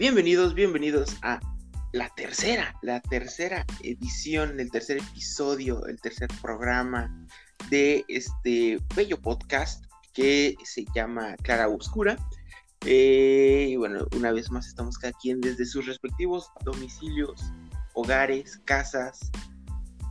[0.00, 1.40] Bienvenidos, bienvenidos a
[1.92, 7.14] la tercera, la tercera edición, el tercer episodio, el tercer programa
[7.68, 9.84] de este bello podcast
[10.14, 12.16] que se llama Clara Oscura.
[12.86, 17.52] Eh, y bueno, una vez más estamos cada quien desde sus respectivos domicilios,
[17.92, 19.30] hogares, casas,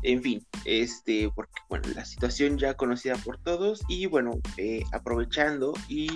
[0.04, 5.74] en fin, este, porque bueno, la situación ya conocida por todos y bueno, eh, aprovechando
[5.88, 6.10] y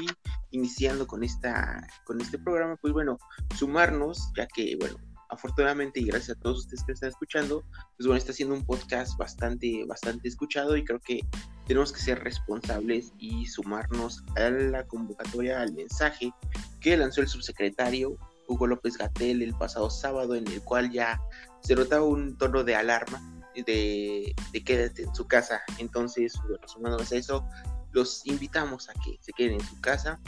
[0.53, 3.17] iniciando con esta, con este programa, pues bueno,
[3.57, 4.95] sumarnos, ya que bueno,
[5.29, 7.63] afortunadamente y gracias a todos ustedes que están escuchando,
[7.97, 11.21] pues bueno, está siendo un podcast bastante, bastante escuchado y creo que
[11.67, 16.31] tenemos que ser responsables y sumarnos a la convocatoria, al mensaje
[16.79, 18.17] que lanzó el subsecretario
[18.47, 21.19] Hugo López Gatel el pasado sábado, en el cual ya
[21.61, 23.21] se notaba un tono de alarma
[23.55, 25.61] de, de quédate en su casa.
[25.79, 27.47] Entonces, bueno, sumándonos a eso,
[27.93, 30.19] los invitamos a que se queden en su casa,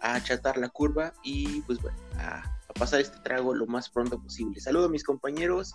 [0.00, 2.42] a achatar la curva y pues bueno, a,
[2.78, 4.60] pasar este trago lo más pronto posible.
[4.60, 5.74] Saludo a mis compañeros.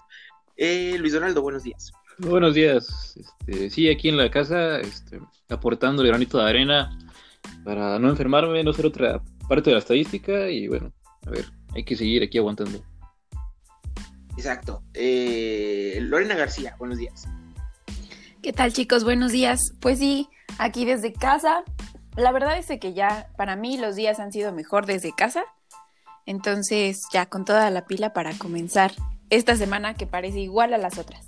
[0.56, 1.92] Eh, Luis Donaldo, buenos días.
[2.20, 3.18] Buenos días.
[3.18, 6.98] Este, sí, aquí en la casa, este, aportando el granito de arena
[7.66, 10.94] para no enfermarme, no ser otra parte de la estadística y bueno,
[11.26, 12.82] a ver, hay que seguir aquí aguantando.
[14.38, 14.84] Exacto.
[14.94, 17.28] Eh, Lorena García, buenos días.
[18.42, 19.04] ¿Qué tal chicos?
[19.04, 19.74] Buenos días.
[19.80, 21.64] Pues sí, aquí desde casa.
[22.16, 25.44] La verdad es que ya para mí los días han sido mejor desde casa.
[26.25, 28.94] Entonces ya con toda la pila para comenzar
[29.30, 31.25] esta semana que parece igual a las otras.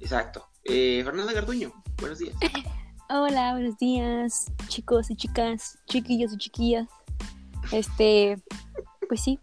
[0.00, 0.48] Exacto.
[0.64, 2.34] Eh, Fernanda Garduño, buenos días.
[3.10, 6.88] Hola, buenos días, chicos y chicas, chiquillos y chiquillas.
[7.72, 8.38] Este,
[9.08, 9.38] pues sí,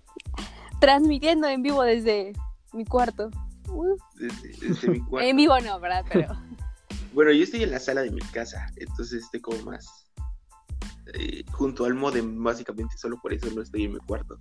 [0.80, 2.34] transmitiendo en vivo desde
[2.74, 3.30] mi cuarto.
[4.16, 5.28] Desde, mi cuarto.
[5.28, 6.06] en vivo no, ¿verdad?
[6.12, 6.36] Pero.
[7.16, 10.12] Bueno, yo estoy en la sala de mi casa, entonces estoy como más
[11.14, 14.38] eh, junto al modem, básicamente, solo por eso no estoy en mi cuarto.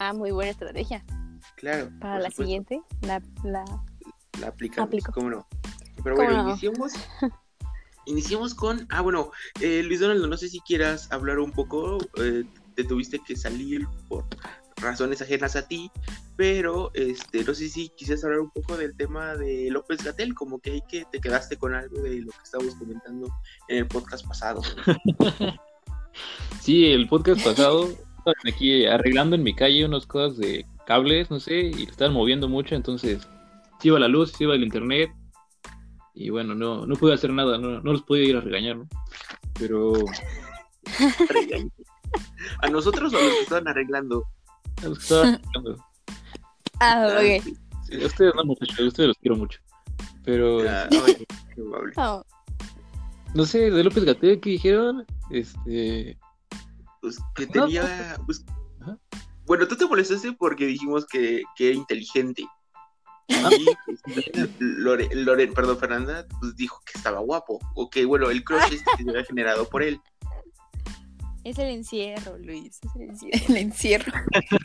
[0.00, 1.04] Ah, muy buena estrategia.
[1.56, 1.90] Claro.
[2.00, 3.64] Para la siguiente, la, la...
[4.40, 5.46] la aplicamos, ¿cómo no?
[6.02, 6.92] Pero bueno, iniciemos.
[8.06, 8.86] Iniciemos con.
[8.90, 9.30] Ah, bueno,
[9.62, 11.96] eh, Luis Donaldo, no sé si quieras hablar un poco.
[12.16, 12.44] Eh,
[12.74, 14.26] te tuviste que salir por
[14.76, 15.90] razones ajenas a ti,
[16.36, 20.58] pero este, no sé si quisieras hablar un poco del tema de López Gatel, como
[20.60, 23.28] que hay que te quedaste con algo de lo que estábamos comentando
[23.68, 24.62] en el podcast pasado.
[26.60, 27.88] sí, el podcast pasado,
[28.46, 32.74] aquí arreglando en mi calle unas cosas de cables, no sé, y estaban moviendo mucho,
[32.74, 33.26] entonces
[33.80, 35.10] se iba la luz, se iba el internet,
[36.14, 38.88] y bueno, no, no pude hacer nada, no, no los podía ir a regañar, ¿no?
[39.58, 39.94] Pero...
[42.62, 44.24] ¿A nosotros o a los que estaban arreglando?
[46.80, 47.46] ah, ok.
[48.04, 49.60] ustedes no, muchachos, ustedes los quiero mucho.
[50.24, 50.58] Pero.
[51.96, 52.24] Oh.
[53.34, 55.06] No sé, de López Gatel, ¿qué dijeron?
[55.30, 56.18] Este.
[57.00, 58.16] Pues que tenía.
[58.26, 58.44] Pues...
[59.46, 62.44] Bueno, tú te molestaste porque dijimos que, que era inteligente.
[63.30, 63.50] Ah.
[63.52, 67.58] Y pues, Lore, perdón, Fernanda, pues dijo que estaba guapo.
[67.74, 70.00] O que, bueno, el crush este se había generado por él.
[71.44, 72.80] Es el encierro, Luis.
[72.82, 73.38] Es el encierro.
[73.48, 74.12] el encierro.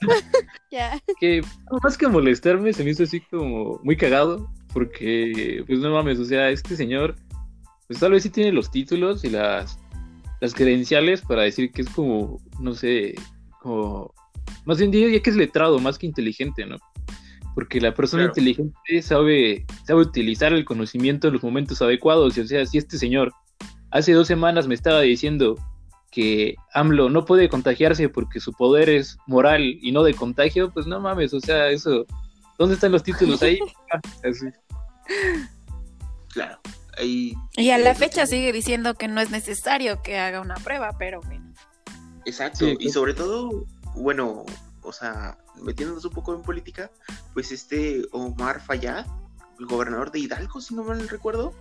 [0.72, 1.00] ya.
[1.20, 1.42] Que
[1.84, 4.50] más que molestarme, se me hizo así como muy cagado.
[4.74, 7.16] Porque, pues no mames, o sea, este señor,
[7.88, 9.80] pues tal vez sí tiene los títulos y las,
[10.42, 13.16] las credenciales para decir que es como, no sé,
[13.62, 14.14] como.
[14.66, 16.78] Más bien diría que es letrado, más que inteligente, ¿no?
[17.56, 22.38] Porque la persona inteligente sabe, sabe utilizar el conocimiento en los momentos adecuados.
[22.38, 23.34] Y, o sea, si este señor
[23.92, 25.56] hace dos semanas me estaba diciendo
[26.12, 30.88] que AMLO no puede contagiarse porque su poder es moral y no de contagio, pues
[30.88, 32.06] no mames, o sea, eso,
[32.58, 33.60] ¿dónde están los títulos ahí?
[33.92, 34.00] Ah,
[36.28, 36.60] claro,
[37.00, 37.34] ahí...
[37.58, 41.22] Y a la fecha sigue diciendo que no es necesario que haga una prueba, pero
[41.22, 41.52] bueno.
[42.26, 43.66] Exacto, y sobre todo,
[43.96, 44.46] bueno,
[44.84, 46.92] o sea, metiéndonos un poco en política,
[47.34, 49.08] pues este Omar Fayad,
[49.60, 51.54] el gobernador de Hidalgo, si no mal recuerdo,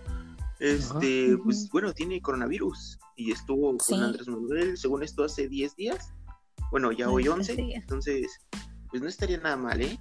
[0.59, 6.13] este, pues bueno, tiene coronavirus y estuvo con Andrés Manuel, según esto, hace 10 días.
[6.71, 8.39] Bueno, ya hoy 11, entonces,
[8.89, 9.97] pues no estaría nada mal, ¿eh?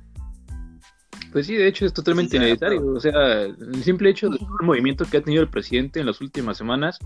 [1.32, 2.86] Pues sí, de hecho es totalmente necesario.
[2.86, 6.56] O sea, el simple hecho del movimiento que ha tenido el presidente en las últimas
[6.56, 6.98] semanas,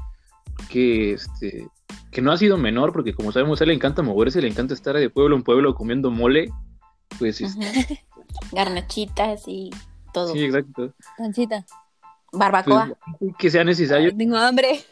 [0.68, 1.68] que este
[2.10, 4.74] que no ha sido menor, porque como sabemos, a él le encanta moverse, le encanta
[4.74, 6.52] estar de pueblo en pueblo comiendo mole,
[7.18, 8.04] pues este...
[8.52, 9.70] Garnachitas y
[10.12, 10.32] todo.
[10.32, 10.94] Sí, exacto.
[11.18, 11.64] Pancita.
[12.32, 12.96] Barbacoa.
[13.18, 14.16] Pues, que sea necesario.
[14.16, 14.84] tengo hambre.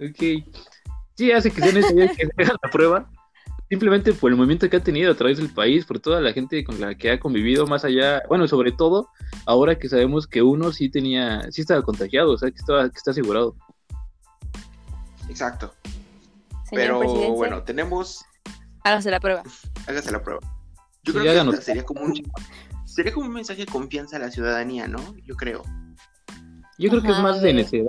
[0.00, 0.44] ok.
[1.14, 3.10] Sí, hace que sea necesario que se haga la prueba.
[3.68, 6.62] Simplemente por el movimiento que ha tenido a través del país, por toda la gente
[6.62, 9.08] con la que ha convivido más allá, bueno, sobre todo
[9.44, 12.96] ahora que sabemos que uno sí tenía, sí estaba contagiado, o sea, que, estaba, que
[12.96, 13.56] está asegurado.
[15.28, 15.74] Exacto.
[16.68, 18.24] Señor Pero bueno, tenemos.
[18.84, 19.42] hágase la prueba.
[19.88, 20.55] Hágase la prueba.
[21.06, 21.54] Yo Sí, creo que háganos.
[21.54, 22.14] hasta sería como un.
[22.84, 24.98] Sería como un mensaje de confianza a la ciudadanía, ¿no?
[25.24, 25.62] Yo creo.
[26.78, 27.86] Yo creo que es más de necedad.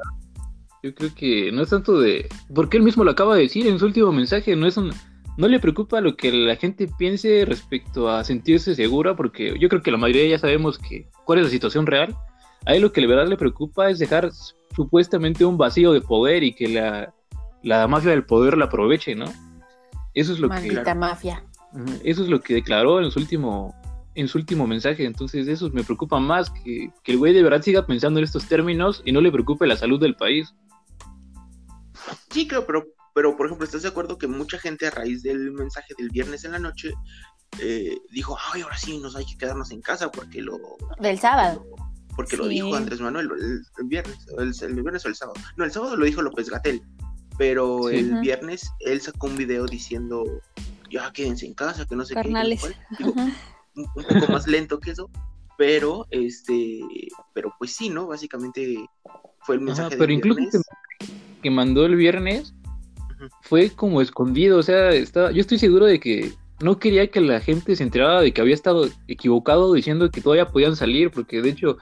[0.83, 2.29] Yo creo que no es tanto de.
[2.53, 4.55] Porque él mismo lo acaba de decir en su último mensaje.
[4.55, 4.91] No es un.
[5.37, 9.81] No le preocupa lo que la gente piense respecto a sentirse segura, porque yo creo
[9.83, 12.15] que la mayoría ya sabemos que cuál es la situación real.
[12.65, 14.31] A él lo que de verdad le preocupa es dejar
[14.75, 17.13] supuestamente un vacío de poder y que la,
[17.63, 19.25] la mafia del poder la aproveche, ¿no?
[20.13, 21.43] Eso es lo que Maldita mafia.
[22.03, 23.75] Eso es lo que declaró en su último,
[24.15, 25.05] en su último mensaje.
[25.05, 28.45] Entonces, eso me preocupa más que, que el güey de verdad siga pensando en estos
[28.47, 30.53] términos y no le preocupe la salud del país.
[32.31, 35.51] Sí, claro, pero, pero por ejemplo, ¿estás de acuerdo que mucha gente a raíz del
[35.51, 36.93] mensaje del viernes en la noche
[37.61, 40.57] eh, dijo, ay, ahora sí, nos hay que quedarnos en casa porque lo,
[40.99, 41.65] Del sábado.
[42.15, 45.39] porque lo dijo Andrés Manuel el, el viernes, el, el viernes o el sábado.
[45.55, 46.81] No, el sábado lo dijo López Gatel,
[47.37, 47.95] pero Sí.
[47.97, 50.23] el viernes él sacó un video diciendo,
[50.89, 52.61] ya quédense en casa, que no sé Carnales.
[52.61, 53.03] qué.
[53.03, 53.13] Digo,
[53.75, 55.09] un, un poco más lento que eso,
[55.57, 56.81] pero este,
[57.33, 58.07] pero pues sí, ¿no?
[58.07, 58.85] Básicamente
[59.41, 60.61] fue el mensaje Ajá, del pero incluso
[60.99, 61.07] que,
[61.43, 62.53] que mandó el viernes
[63.41, 64.59] fue como escondido.
[64.59, 66.31] O sea, estaba, yo estoy seguro de que
[66.61, 70.47] no quería que la gente se enterara de que había estado equivocado diciendo que todavía
[70.47, 71.77] podían salir, porque de hecho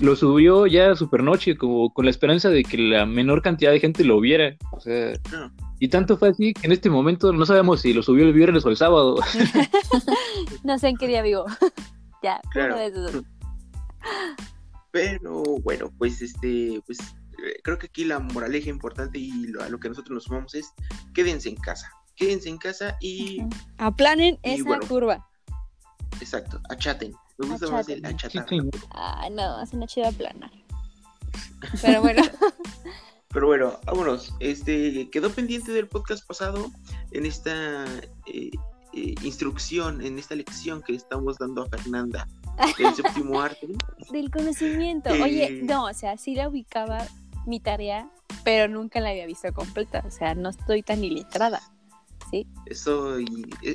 [0.00, 3.80] lo subió ya a supernoche, como con la esperanza de que la menor cantidad de
[3.80, 4.56] gente lo viera.
[4.72, 5.12] O sea.
[5.78, 8.64] Y tanto fue así que en este momento no sabemos si lo subió el viernes
[8.64, 9.16] o el sábado.
[10.64, 11.44] No sé en qué día vivo.
[12.22, 12.76] ya, Claro.
[12.90, 13.22] dos.
[14.90, 19.68] Pero bueno, pues este, pues eh, creo que aquí la moraleja importante y lo- a
[19.68, 20.72] lo que nosotros nos sumamos es
[21.14, 23.50] quédense en casa, quédense en casa y, Ujú.
[23.78, 24.86] Aplanen Y esa bueno.
[24.86, 25.28] curva.
[26.20, 27.12] exacto, achaten.
[27.38, 28.40] Me gusta más el Achaten.
[28.40, 28.80] achatar.
[28.92, 30.50] Ay, no, es una chida aplanar.
[31.82, 32.22] Pero bueno,
[33.28, 34.34] Pero bueno, vámonos.
[34.40, 36.70] Este quedó pendiente del podcast pasado
[37.12, 37.84] en esta
[38.26, 38.50] eh,
[38.92, 42.26] eh, instrucción, en esta lección que estamos dando a Fernanda
[42.78, 43.68] del séptimo arte.
[44.10, 45.10] del conocimiento.
[45.10, 45.22] Eh.
[45.22, 47.06] Oye, no, o sea, sí la ubicaba
[47.46, 48.10] mi tarea,
[48.44, 50.02] pero nunca la había visto completa.
[50.06, 51.60] O sea, no estoy tan iletrada.
[52.30, 52.46] ¿Sí?
[52.66, 53.26] Eso y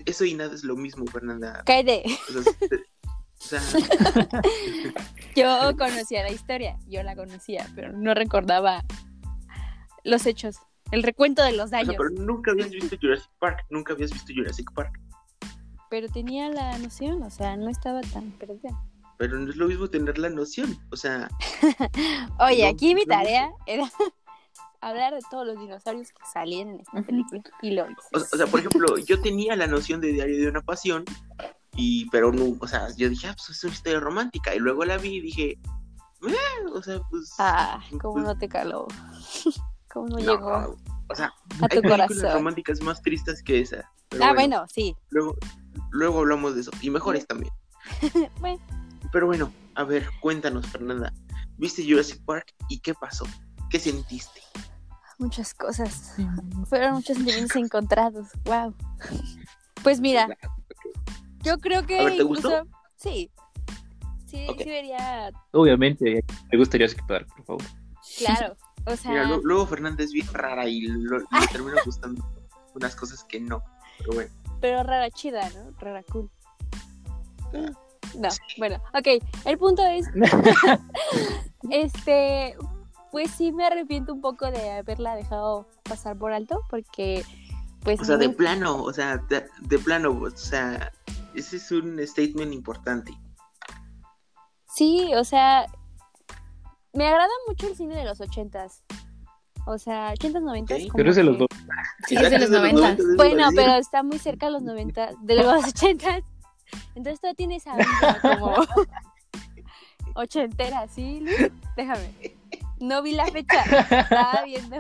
[0.06, 1.63] eso y nada es lo mismo, Fernanda.
[1.65, 2.04] Cállate.
[2.06, 3.62] O sea, o sea,
[5.36, 8.83] Yo conocía la historia, yo la conocía, pero no recordaba
[10.03, 10.57] los hechos,
[10.92, 11.95] el recuento de los o sea, daños.
[11.98, 15.00] pero nunca habías visto Jurassic Park, nunca habías visto Jurassic Park.
[15.89, 18.69] Pero tenía la noción, o sea, no estaba tan perdida.
[19.18, 20.77] Pero no es lo mismo tener la noción.
[20.92, 21.30] O sea,
[22.39, 23.83] Oye, No, aquí mi no tarea era
[24.81, 27.44] hablar de todos los dinosaurios que salían en esta película.
[27.62, 28.01] Y lo hice.
[28.13, 31.04] o, o sea, por ejemplo, yo tenía la noción de Diario de una Pasión,
[31.75, 34.83] y pero no, o sea, yo dije, ah, pues es una historia romántica, y luego
[34.86, 35.51] la vi y dije,
[36.27, 36.36] "Eh",
[36.74, 37.33] o sea, pues.
[37.38, 38.88] Ah, cómo pues, no te caló.
[39.94, 40.78] Cómo no, no, llegó
[41.10, 41.34] O sea, a
[41.70, 42.34] hay tu películas corazón.
[42.34, 43.90] románticas más tristes que esa.
[44.10, 44.96] pero Ah, bueno, sí.
[45.10, 45.36] Luego,
[45.92, 47.54] luego hablamos de eso, y mejores también.
[48.40, 48.60] Bueno,
[49.12, 51.12] Pero bueno, a ver, cuéntanos, Fernanda.
[51.58, 53.26] ¿Viste Jurassic Park y qué pasó?
[53.70, 54.42] ¿Qué sentiste?
[55.18, 56.16] muchas cosas.
[56.68, 58.30] Fueron muchos sentimientos encontrados.
[58.44, 58.74] Wow.
[59.84, 60.28] Pues mira,
[61.44, 62.68] yo creo que A ver, ¿te incluso gustó?
[62.96, 63.30] sí.
[64.26, 64.62] Sí, Ok.
[64.64, 67.64] sí vería, Obviamente, me gustaría Park, por favor.
[68.18, 68.56] claro.
[68.85, 72.23] O sea, Mira, lo- luego Fernanda es bien rara y lo- le termina gustando
[72.73, 73.64] unas cosas que no.
[74.00, 75.71] Pero bueno, pero rara chida, ¿no?
[75.80, 76.30] Rara cool.
[77.54, 77.71] Ah,
[78.18, 78.40] No, sí.
[78.57, 79.23] bueno, ok.
[79.45, 80.07] El punto es,
[81.69, 82.56] este,
[83.11, 87.23] pues sí me arrepiento un poco de haberla dejado pasar por alto, porque,
[87.81, 90.92] pues, o sea, de no- plano, o sea, de, de plano, o sea,
[91.35, 93.14] ese es un statement importante.
[94.68, 95.66] sí, o sea,
[96.94, 98.83] me agrada mucho el cine de los ochentas.
[99.66, 100.78] O sea, ochentas, noventas.
[100.80, 100.83] Ok.
[100.88, 101.48] como Pero es de los que- dos.
[102.07, 102.90] Sí, es de los 90.
[102.94, 106.21] eso iba a Bueno, pero está muy cerca de los 90, de los 80.
[106.95, 107.74] Entonces todavía tiene esa
[108.21, 108.56] como
[110.16, 111.19] ochentera, ¿sí?
[111.21, 111.52] Luis?
[111.76, 112.12] Déjame.
[112.80, 114.78] No vi la fecha, estaba viendo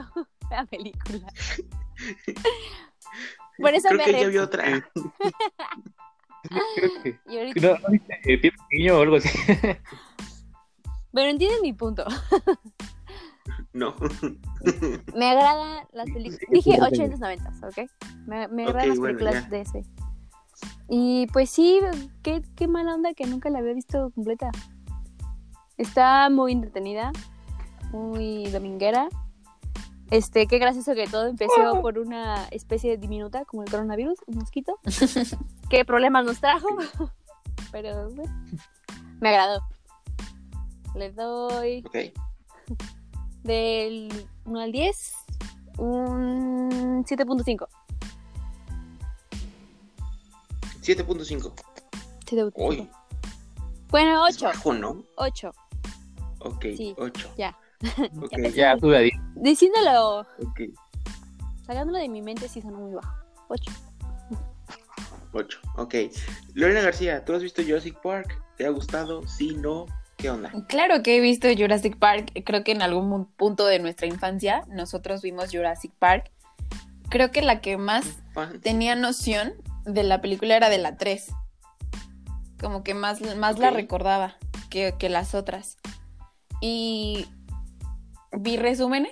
[0.49, 1.27] la película.
[3.59, 4.63] Por eso Creo me que ya había otra.
[6.75, 7.19] Creo que.
[7.29, 8.19] y ahorita- No, no viste
[8.71, 9.29] eh, o algo así.
[11.13, 12.05] Pero entienden mi punto.
[13.73, 13.95] No.
[15.15, 16.39] Me agradan las películas.
[16.39, 17.01] Sí, Dije sí, sí.
[17.01, 17.91] 80s, 90s, ¿ok?
[18.27, 19.49] Me, me agradan las bueno, películas ya.
[19.49, 19.83] de ese.
[20.89, 21.79] Y pues sí,
[22.21, 24.51] qué, qué mala onda que nunca la había visto completa.
[25.77, 27.11] Está muy entretenida,
[27.91, 29.07] muy dominguera.
[30.09, 34.35] Este, qué gracioso que todo empezó por una especie de diminuta como el coronavirus, un
[34.35, 34.77] mosquito.
[35.69, 36.67] qué problemas nos trajo.
[37.71, 38.33] Pero bueno,
[39.21, 39.61] me agradó.
[40.95, 41.97] Le doy ok.
[43.43, 45.13] del 1 al 10,
[45.77, 47.67] Un 7.5.
[50.81, 51.53] 7.5.
[52.25, 52.51] 7.5.
[52.55, 52.89] Uy,
[53.89, 54.45] Bueno, es 8.
[54.45, 55.03] bajo, ¿no?
[55.17, 55.51] 8.
[56.39, 57.33] Ok, Sí, 8.
[57.37, 57.57] ya.
[58.21, 59.13] Ok, Ya tuve a 10.
[59.35, 60.61] Diciéndolo, ok.
[61.65, 63.13] sacándolo de mi mente, sí sonó muy bajo.
[63.49, 63.71] 8.
[65.33, 65.59] 8.
[65.77, 65.95] Ok.
[66.53, 68.43] Lorena García, ¿tú has visto Jurassic Park?
[68.57, 69.27] ¿Te ha gustado?
[69.27, 69.85] Sí, no.
[70.21, 70.51] ¿Qué onda?
[70.67, 72.31] Claro que he visto Jurassic Park.
[72.45, 76.31] Creo que en algún punto de nuestra infancia nosotros vimos Jurassic Park.
[77.09, 78.05] Creo que la que más
[78.61, 79.53] tenía noción
[79.85, 81.31] de la película era de la 3.
[82.59, 83.75] Como que más, más la Ok.
[83.75, 84.35] recordaba
[84.69, 85.77] que, que las otras.
[86.61, 87.25] Y
[88.31, 89.11] vi resúmenes,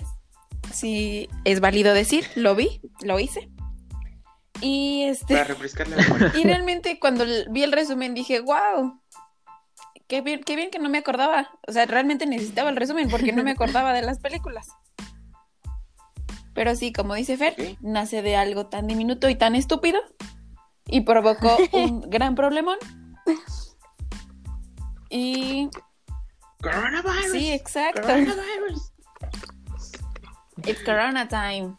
[0.71, 3.49] si es válido decir, lo vi, lo hice.
[4.61, 6.31] Y este Para refrescar la memoria.
[6.35, 9.01] y realmente cuando l- vi el resumen dije, wow,
[10.09, 11.51] qué bien, qué bien que no me acordaba.
[11.67, 14.67] O sea, realmente necesitaba el resumen porque no me acordaba de las películas.
[16.53, 20.01] Pero sí, como dice Fer, nace de algo tan diminuto y tan estúpido
[20.87, 22.77] y provocó un gran problemón.
[25.09, 25.69] Y
[26.61, 27.31] Coronavirus.
[27.31, 28.01] sí, exacto.
[28.01, 28.91] Coronavirus.
[30.65, 31.77] It's Corona time.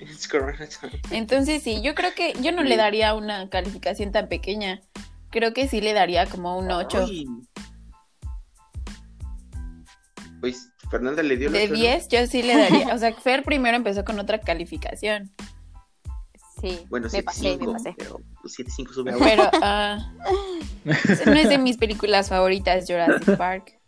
[0.00, 1.00] It's Corona time.
[1.10, 4.82] Entonces sí, yo creo que yo no le daría una calificación tan pequeña.
[5.30, 7.06] Creo que sí le daría como un 8.
[7.08, 7.26] Ay.
[10.40, 11.78] Pues Fernanda le dio De ocho, ¿no?
[11.78, 12.88] 10 yo sí le daría.
[12.94, 15.30] O sea, Fer primero empezó con otra calificación.
[16.60, 17.94] Sí, Bueno, me pasé, me 7.5, pasé.
[17.96, 19.24] pero 7.5 sube a 8.
[19.24, 20.12] Pero ah,
[21.26, 23.78] no es de mis películas favoritas, Jurassic Park.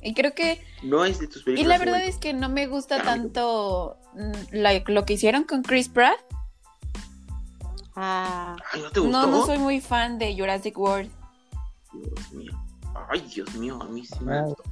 [0.00, 0.62] Y creo que...
[0.84, 1.68] No es de tus Y películas.
[1.70, 2.14] la verdad favoritas.
[2.14, 6.18] es que no me gusta tanto mm, la- lo que hicieron con Chris Pratt.
[8.00, 9.10] Ah, ¿no te gustó?
[9.10, 11.10] No, no soy muy fan de Jurassic World.
[11.92, 12.52] Dios mío.
[13.08, 14.42] Ay, Dios mío, a mí sí me Ah.
[14.42, 14.62] gustó.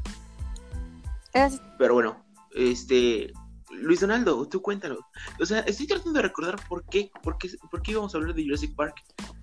[1.32, 3.32] es- Pero bueno, este.
[3.70, 4.98] Luis Donaldo, tú cuéntanos.
[5.40, 8.34] O sea, estoy tratando de recordar por qué, por qué, por qué íbamos a hablar
[8.34, 9.02] de Jurassic Park.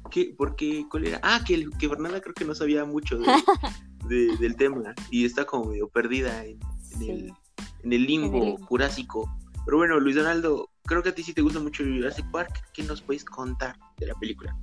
[0.10, 1.20] ¿Qué, por qué, ¿Cuál era?
[1.22, 3.26] Ah, que, que Fernanda creo que no sabía mucho de-
[4.08, 6.58] de- del tema y está como medio perdida en,
[6.94, 7.10] en Sí.
[7.12, 7.34] el,
[7.84, 8.66] en el limbo En el limbo.
[8.66, 9.30] jurásico.
[9.66, 12.52] Pero bueno, Luis Donaldo, creo que a ti sí te gusta mucho Jurassic Park.
[12.74, 14.56] ¿Qué nos puedes contar de la película?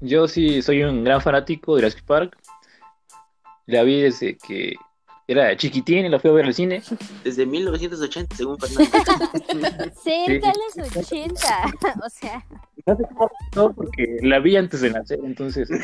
[0.00, 2.36] Yo sí soy un gran fanático de Jurassic Park.
[3.66, 4.74] La vi desde que
[5.28, 6.82] era chiquitín y la fui a ver al cine.
[7.24, 9.92] Desde 1980, según Fernanda.
[10.02, 11.38] cerca a los 80.
[12.04, 12.44] O sea,
[12.84, 15.68] No sé cómo no, porque la vi antes de nacer, entonces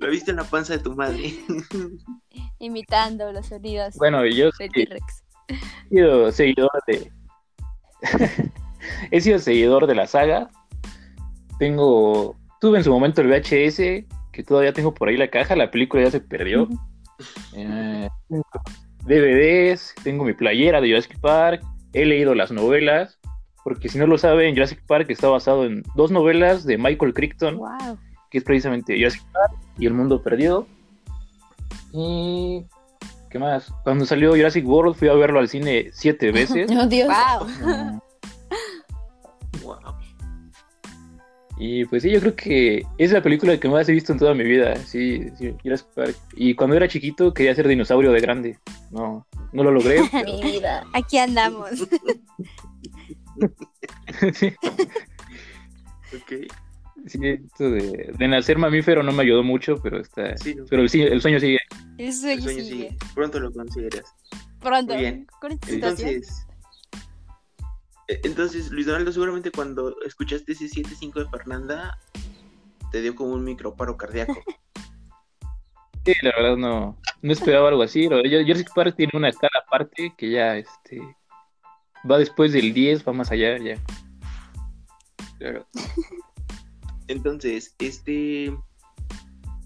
[0.00, 1.34] Lo viste en la panza de tu madre.
[2.60, 5.22] imitando los sonidos bueno, yo del sí T-Rex.
[5.48, 7.12] He sido seguidor de
[9.10, 10.50] he sido seguidor de la saga.
[11.58, 13.76] Tengo tuve en su momento el VHS
[14.32, 16.68] que todavía tengo por ahí la caja, la película ya se perdió.
[17.54, 18.44] Eh, tengo
[19.06, 21.62] DVDs, tengo mi playera de Jurassic Park,
[21.94, 23.18] he leído las novelas,
[23.64, 27.56] porque si no lo saben, Jurassic Park está basado en dos novelas de Michael Crichton,
[27.56, 27.98] Wow.
[28.30, 30.66] que es precisamente Jurassic Park y El Mundo Perdido.
[31.92, 32.66] Y...
[33.30, 33.72] ¿Qué más?
[33.84, 36.70] Cuando salió Jurassic World fui a verlo al cine siete veces.
[36.76, 37.08] Oh, Dios.
[37.08, 38.00] Wow.
[39.62, 39.78] Wow.
[41.58, 44.34] Y pues sí, yo creo que es la película que más he visto en toda
[44.34, 44.76] mi vida.
[44.76, 46.14] Sí, sí, Jurassic Park.
[46.34, 48.58] Y cuando era chiquito quería ser dinosaurio de grande.
[48.90, 50.02] No, no lo logré.
[50.12, 50.84] pero- Mi vida.
[50.92, 51.70] Aquí andamos.
[54.34, 54.52] sí,
[56.14, 56.32] Ok.
[57.06, 60.36] Sí, esto de, de nacer mamífero no me ayudó mucho, pero está.
[60.36, 60.64] Sí, no.
[60.68, 61.58] Pero el, sí- el sueño sigue.
[61.98, 62.62] El El sueño sigue.
[62.64, 62.96] sigue.
[63.14, 64.14] Pronto lo consideras.
[64.60, 64.94] Pronto.
[64.94, 65.26] Muy bien.
[65.40, 66.08] Con esta situación.
[66.10, 66.46] Entonces,
[68.08, 71.98] eh, entonces, Luis Donaldo, seguramente cuando escuchaste ese 7.5 de Fernanda,
[72.92, 74.34] te dio como un microparo cardíaco.
[76.04, 78.06] Sí, la verdad no, no esperaba algo así.
[78.06, 81.00] Verdad, Jurassic Park tiene una escala aparte que ya este
[82.08, 83.74] va después del 10, va más allá ya.
[85.40, 85.66] Claro.
[87.08, 88.56] Entonces, este.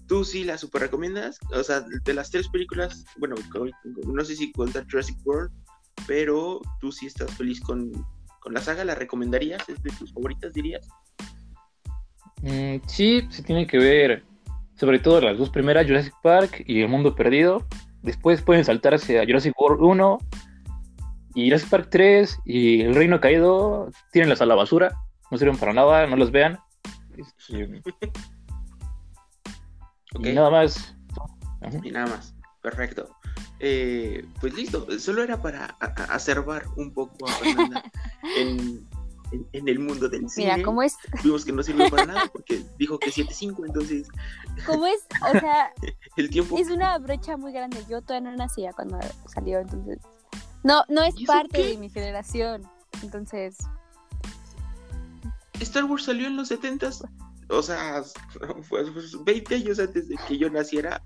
[0.07, 1.39] ¿Tú sí la super recomiendas?
[1.53, 3.35] O sea, de las tres películas, bueno,
[4.05, 5.51] no sé si contar Jurassic World,
[6.05, 7.93] pero tú sí estás feliz con,
[8.41, 9.69] con la saga, ¿la recomendarías?
[9.69, 10.85] ¿Es de tus favoritas, dirías?
[12.41, 14.23] Mm, sí, se tiene que ver
[14.75, 17.67] sobre todo las dos primeras, Jurassic Park y El Mundo Perdido.
[18.01, 20.17] Después pueden saltarse a Jurassic World 1
[21.35, 23.91] y Jurassic Park 3 y El Reino Caído.
[24.11, 24.91] Tírenlas a la basura,
[25.29, 26.57] no sirven para nada, no las vean.
[27.17, 27.81] Este.
[30.19, 30.93] Y nada más.
[31.61, 31.79] Ajá.
[31.83, 32.33] Y nada más.
[32.61, 33.09] Perfecto.
[33.59, 34.85] Eh, pues listo.
[34.99, 37.83] Solo era para a- a- acervar un poco a Fernanda
[38.37, 38.87] en,
[39.31, 40.51] en, en el mundo del cine.
[40.53, 40.95] Mira, ¿cómo es?
[41.23, 44.07] Vimos que no sirvió para nada porque dijo que 7.5, entonces
[44.65, 44.99] ¿Cómo es?
[45.33, 45.71] O sea,
[46.17, 46.57] el tiempo...
[46.57, 47.77] es una brecha muy grande.
[47.89, 49.99] Yo todavía no nacía cuando salió, entonces.
[50.63, 51.67] No, no es ¿Y eso parte qué?
[51.69, 52.63] de mi generación.
[53.01, 53.57] Entonces,
[55.63, 57.07] Star Wars salió en los 70s,
[57.49, 58.03] o sea,
[58.63, 61.01] fue, fue 20 años antes de que yo naciera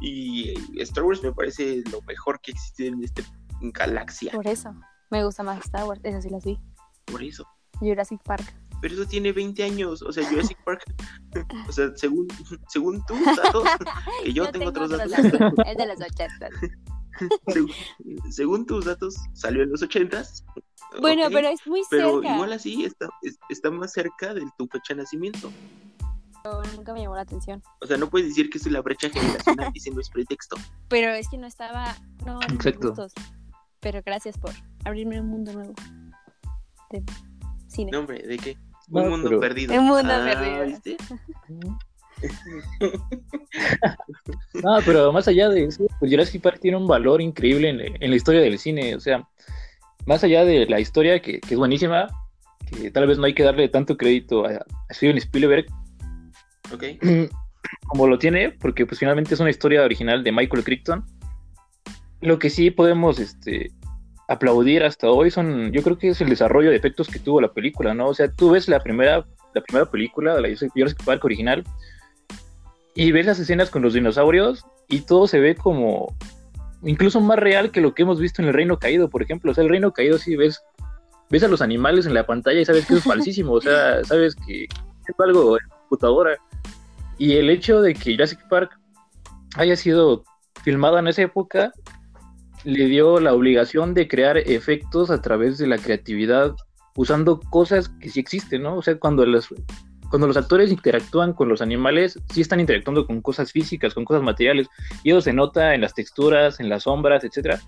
[0.00, 3.22] y Star Wars me parece lo mejor que existe en esta
[3.60, 4.74] galaxia, por eso.
[5.10, 6.00] Me gusta más Star Wars.
[6.04, 6.58] Esas sí las vi.
[7.06, 7.44] por eso.
[7.80, 8.54] Jurassic Park.
[8.80, 10.82] Pero eso tiene 20 años, o sea, Jurassic Park,
[11.68, 12.28] o sea, según,
[12.68, 13.64] según tus datos,
[14.24, 16.48] que yo, tengo, otros datos, Es de los 80.
[17.48, 17.70] según,
[18.30, 20.44] según tus datos, salió en los 80s.
[21.00, 22.34] Bueno, pero es muy pero cerca.
[22.34, 25.50] igual así está, es- está más cerca de tu fecha de nacimiento.
[26.42, 27.62] Pero Nunca me llamó la atención.
[27.82, 30.56] O sea, no puedes decir que es la brecha generacional, ese no es pretexto.
[30.88, 31.94] Pero es que no estaba.
[32.24, 32.88] No, Exacto.
[32.88, 33.12] gustos.
[33.80, 34.52] Pero gracias por
[34.84, 35.74] abrirme un mundo nuevo.
[36.90, 37.02] De
[37.68, 37.90] cine.
[37.92, 38.56] No, hombre, ¿de qué?
[38.88, 39.74] No, Un mundo pero- perdido.
[39.74, 40.64] Un mundo Ah, perdido.
[40.66, 40.96] ¿viste?
[44.62, 48.10] No, pero más allá de eso, pues Jurassic Park tiene un valor increíble en, en
[48.10, 48.94] la historia del cine.
[48.94, 49.26] O sea,
[50.10, 52.08] más allá de la historia, que, que es buenísima,
[52.68, 55.66] que tal vez no hay que darle tanto crédito a, a Steven Spielberg
[56.72, 56.84] Ok.
[57.86, 61.04] como lo tiene, porque pues finalmente es una historia original de Michael Crichton.
[62.20, 63.70] Lo que sí podemos este,
[64.28, 67.52] aplaudir hasta hoy son, yo creo que es el desarrollo de efectos que tuvo la
[67.52, 68.08] película, ¿no?
[68.08, 69.24] O sea, tú ves la primera,
[69.54, 71.64] la primera película, la Jurassic Park original,
[72.94, 76.14] y ves las escenas con los dinosaurios y todo se ve como
[76.82, 79.50] incluso más real que lo que hemos visto en el Reino Caído, por ejemplo.
[79.50, 80.62] O sea, el Reino Caído sí ves,
[81.28, 84.34] ves a los animales en la pantalla y sabes que es falsísimo, o sea, sabes
[84.46, 86.36] que es algo en computadora.
[87.18, 88.78] Y el hecho de que Jurassic Park
[89.56, 90.24] haya sido
[90.62, 91.72] filmada en esa época
[92.64, 96.54] le dio la obligación de crear efectos a través de la creatividad
[96.94, 98.76] usando cosas que sí existen, ¿no?
[98.76, 99.48] O sea, cuando los,
[100.10, 104.22] cuando los actores interactúan con los animales, sí están interactuando con cosas físicas, con cosas
[104.22, 104.66] materiales,
[105.04, 107.60] y eso se nota en las texturas, en las sombras, etcétera.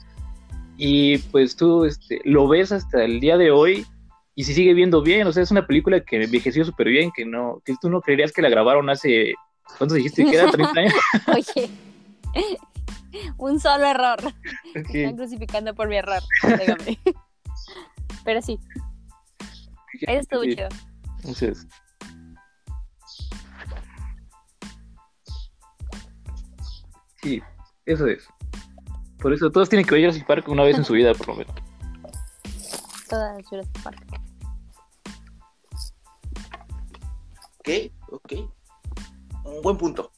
[0.76, 3.86] Y pues tú este, lo ves hasta el día de hoy
[4.34, 7.24] y se sigue viendo bien, o sea, es una película que envejeció súper bien, que
[7.24, 9.34] no, que tú no creerías que la grabaron hace,
[9.78, 10.50] ¿cuánto dijiste que era?
[10.50, 10.94] ¿30 años?
[11.56, 11.70] Oye.
[13.36, 14.18] un solo error.
[14.74, 14.94] Me Ok.
[14.94, 16.22] Están crucificando por mi error.
[18.24, 18.58] Pero sí,
[20.00, 20.54] eso estuvo Sí.
[20.56, 20.68] chido.
[21.18, 21.66] Entonces,
[27.22, 27.42] sí,
[27.86, 28.26] eso es.
[29.18, 31.34] Por eso todos tienen que ver Jurassic Park una vez en su vida, por lo
[31.36, 31.54] menos.
[33.08, 34.20] Todas Jurassic Park.
[37.60, 37.68] Ok,
[38.10, 38.32] ok.
[39.44, 40.10] Un buen punto.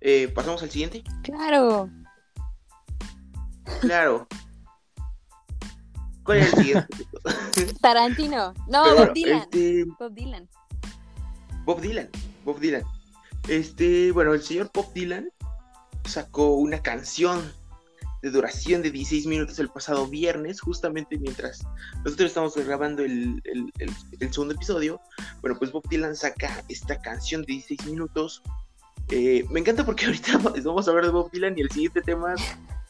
[0.00, 1.02] Eh, Pasamos al siguiente.
[1.22, 1.88] Claro.
[3.80, 4.26] Claro.
[6.22, 6.96] ¿Cuál es el siguiente?
[7.80, 8.52] Tarantino.
[8.68, 9.38] No, Pero Bob bueno, Dylan.
[9.40, 10.48] este, Bob Dylan.
[11.64, 12.10] Bob Dylan.
[12.44, 12.82] Bob Dylan.
[13.48, 15.30] Este, bueno, el señor Bob Dylan
[16.04, 17.52] sacó una canción
[18.22, 21.62] de duración de 16 minutos el pasado viernes, justamente mientras
[22.04, 23.90] nosotros estamos grabando el, el- el-
[24.20, 25.00] el segundo episodio.
[25.42, 28.42] Bueno, pues Bob Dylan saca esta canción de 16 minutos.
[29.10, 32.34] Eh, me encanta porque ahorita vamos a hablar de Bob Dylan y el siguiente tema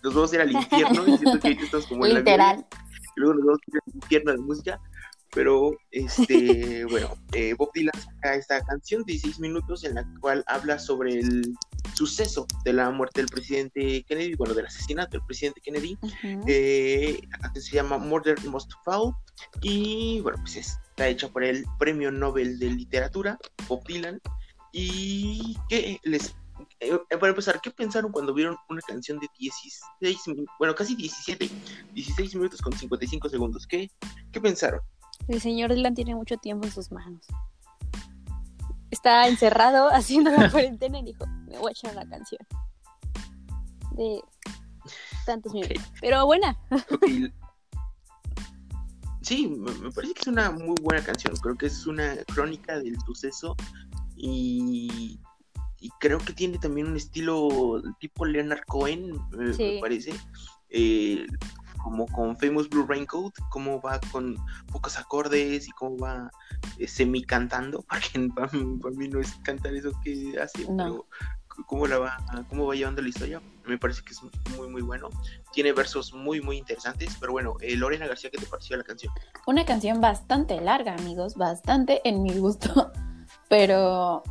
[0.05, 1.03] nos vamos a ir al infierno.
[1.09, 2.67] y siento que ahorita estamos como en la Literal.
[3.17, 4.81] y luego nos vamos a ir al infierno de música.
[5.35, 10.45] Pero, este, bueno, eh, Bob Dylan saca esta canción de 16 minutos en la cual
[10.47, 11.57] habla sobre el
[11.95, 15.97] suceso de la muerte del presidente Kennedy, bueno, del asesinato del presidente Kennedy.
[16.47, 19.15] Eh, canción se llama Murder Most Foul
[19.63, 24.21] y, bueno, pues está hecha por el Premio Nobel de Literatura, Bob Dylan.
[24.73, 26.35] Y que les...
[26.81, 31.49] eh, para empezar, ¿qué pensaron cuando vieron una canción de 16, min- bueno, casi 17,
[31.95, 33.67] 16 minutos con 55 segundos?
[33.69, 33.89] ¿Qué,
[34.33, 34.81] qué pensaron?
[35.29, 37.25] El señor Dylan tiene mucho tiempo en sus manos.
[38.91, 41.25] Está encerrado haciendo la cuarentena y dijo,
[41.55, 42.41] me voy a echar una canción.
[43.93, 44.21] De
[45.27, 45.61] tantos Ok.
[45.63, 45.93] minutos.
[46.01, 46.57] Pero buena.
[46.91, 47.07] Ok.
[49.23, 51.35] Sí, me, parece que es una muy buena canción.
[51.37, 53.57] Creo que es una crónica del suceso
[54.17, 55.19] y,
[55.81, 59.79] y creo que tiene también un estilo tipo Leonard Cohen, me, me Sí.
[59.81, 60.15] parece.
[60.69, 61.27] Eh,
[61.83, 64.37] como con Famous Blue Raincoat, cómo va con
[64.73, 66.31] pocos acordes y cómo va
[66.79, 70.77] eh, semi cantando, porque para mí, para mí no es cantar eso que hace, No.
[70.77, 71.07] pero
[71.67, 72.17] cómo la va,
[72.49, 74.21] cómo va llevando la historia, me parece que es
[74.57, 75.09] muy muy bueno.
[75.53, 79.13] Tiene versos muy muy interesantes, pero bueno, eh, Lorena García, ¿qué te pareció la canción?
[79.47, 82.93] Una canción bastante larga, amigos, bastante en mi gusto.
[83.49, 84.23] Pero,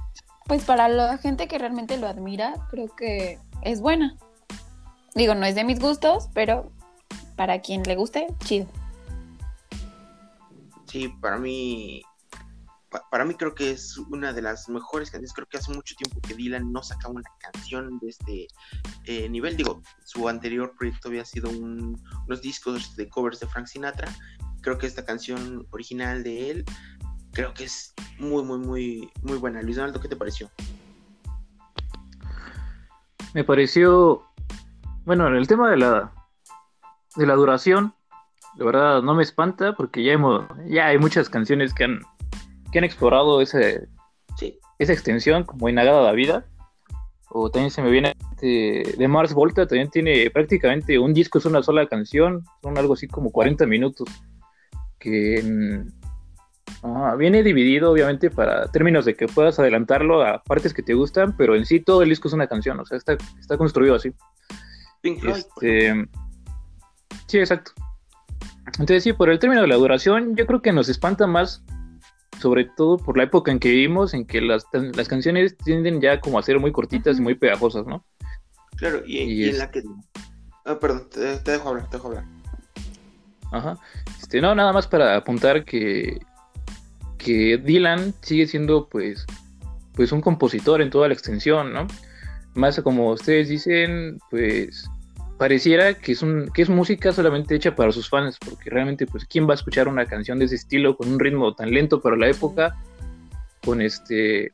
[0.48, 4.18] pues para la gente que realmente lo admira, creo que es buena.
[5.16, 6.72] Digo, no es de mis gustos, pero
[7.36, 8.68] para quien le guste, chido.
[10.88, 12.04] Sí, para mí,
[13.10, 15.34] para mí creo que es una de las mejores canciones.
[15.34, 18.48] Creo que hace mucho tiempo que Dylan no sacaba una canción de este
[19.06, 19.58] eh, nivel.
[19.58, 24.10] Digo, su anterior proyecto había sido unos discos de covers de Frank Sinatra.
[24.62, 26.66] Creo que esta canción original de él,
[27.32, 29.62] creo que es muy, muy, muy, muy buena.
[29.62, 30.50] Luis Donaldo, ¿qué te pareció?
[33.34, 34.24] Me pareció,
[35.06, 36.14] bueno, en el tema de la,
[37.16, 37.96] de la duración,
[38.56, 42.02] de verdad no me espanta porque ya hemos, ya hay muchas canciones que han
[42.74, 43.88] que han explorado ese,
[44.80, 46.46] esa extensión como Inagada la Vida.
[47.30, 51.64] O también se me viene de, Mars Volta, también tiene prácticamente un disco, es una
[51.64, 54.08] sola canción, son algo así como 40 minutos.
[55.00, 55.84] Que
[57.18, 61.56] viene dividido, obviamente, para términos de que puedas adelantarlo a partes que te gustan, pero
[61.56, 64.14] en sí todo el disco es una canción, o sea, está, está construido así.
[65.02, 66.08] Este,
[67.28, 67.72] sí, exacto.
[68.66, 71.64] Entonces, sí, por el término de la duración, yo creo que nos espanta más
[72.40, 76.20] sobre todo por la época en que vivimos, en que las, las canciones tienden ya
[76.20, 78.06] como a ser muy cortitas y muy pegajosas, ¿no?
[78.78, 79.84] Claro, y, en la que...
[80.66, 82.26] Ah, perdón, te, dejo hablar, te dejo hablar.
[83.52, 83.78] Ajá.
[84.20, 86.20] Este, no, nada más para apuntar que,
[87.18, 89.26] que Dylan sigue siendo pues,
[89.94, 91.88] pues un compositor en toda la extensión, ¿no?
[92.56, 94.90] Más como ustedes dicen, pues
[95.38, 99.26] pareciera que es, un, que es música solamente hecha para sus fans, porque realmente, pues,
[99.26, 102.16] ¿quién va a escuchar una canción de ese estilo con un ritmo tan lento para
[102.16, 102.76] la época,
[103.64, 104.52] con este,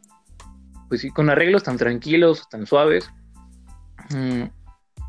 [0.87, 3.09] pues sí, con arreglos tan tranquilos, tan suaves?
[4.13, 4.43] Mm,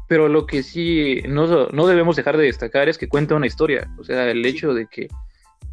[0.09, 3.89] pero lo que sí no, no debemos dejar de destacar es que cuenta una historia,
[3.99, 5.09] o sea, el hecho de que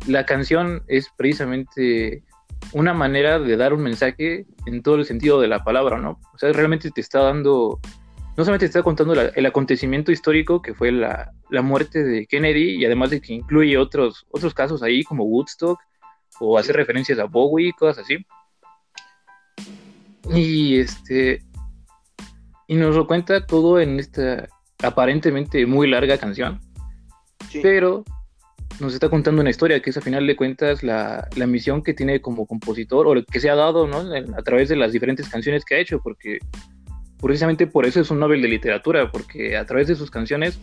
[0.06, 2.24] la canción es precisamente
[2.74, 6.20] una manera de dar un mensaje en todo el sentido de la palabra, ¿no?
[6.34, 7.80] O sea, realmente te está dando
[8.38, 13.10] no solamente está contando el acontecimiento histórico que fue la, muerte de Kennedy y además
[13.10, 15.80] de que incluye otros, otros casos ahí como Woodstock
[16.40, 18.18] o hace referencias a Bowie, cosas así.
[20.32, 21.42] Y este
[22.68, 24.48] y nos lo cuenta todo en esta
[24.84, 26.60] aparentemente muy larga canción.
[27.64, 28.04] Pero
[28.80, 31.96] nos está contando una historia que es a final de cuentas la, la, misión que
[31.96, 33.98] tiene como compositor o que se ha dado ¿no?
[34.38, 36.38] a través de las diferentes canciones que ha hecho, porque
[37.22, 40.60] precisamente por eso es un Nobel de literatura, porque a través de sus canciones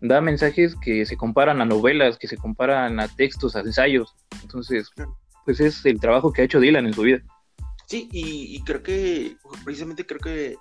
[0.00, 4.14] da mensajes que se comparan a novelas, que se comparan a textos, a ensayos.
[4.42, 4.90] Entonces,
[5.44, 7.22] pues es el trabajo que ha hecho Dylan en su vida.
[7.86, 10.56] Sí, y, creo que, precisamente creo que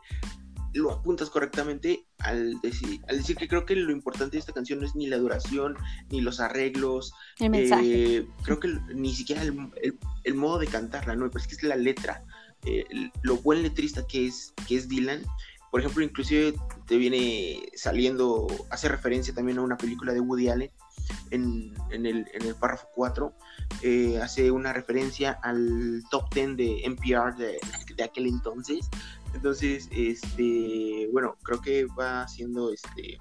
[0.74, 4.80] lo apuntas correctamente al decir, al decir que creo que lo importante de esta canción
[4.80, 5.76] no es ni la duración,
[6.10, 7.14] ni los arreglos.
[7.40, 8.18] El mensaje.
[8.18, 9.70] Eh, creo que ni siquiera el,
[10.24, 11.30] el, modo de cantarla, ¿no?
[11.30, 12.24] Pero es que es la letra.
[12.66, 12.86] Eh,
[13.24, 15.24] lo buen letrista que es, que es Dylan.
[15.72, 16.54] Por ejemplo, inclusive
[16.86, 20.72] te viene saliendo, hace referencia también a una película de Woody Allen
[21.32, 23.34] en, el, párrafo 4.
[23.82, 27.60] Eh, hace una referencia al top 10 de NPR de,
[27.96, 28.90] de, aquel entonces.
[29.34, 33.18] Entonces, este, bueno, creo que va siendo este.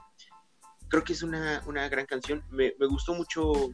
[0.88, 2.42] Creo que es una, gran canción.
[2.50, 3.70] Me, me gustó mucho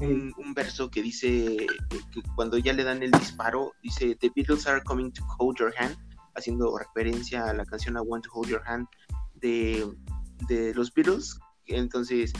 [0.00, 1.66] un, verso que dice
[2.12, 5.72] que cuando ya le dan el disparo, dice The Beatles are coming to hold your
[5.78, 5.96] hand,
[6.34, 8.86] haciendo referencia a la canción I Want to Hold Your Hand
[9.34, 9.86] de,
[10.48, 11.38] de los Beatles.
[11.68, 12.32] Entonces,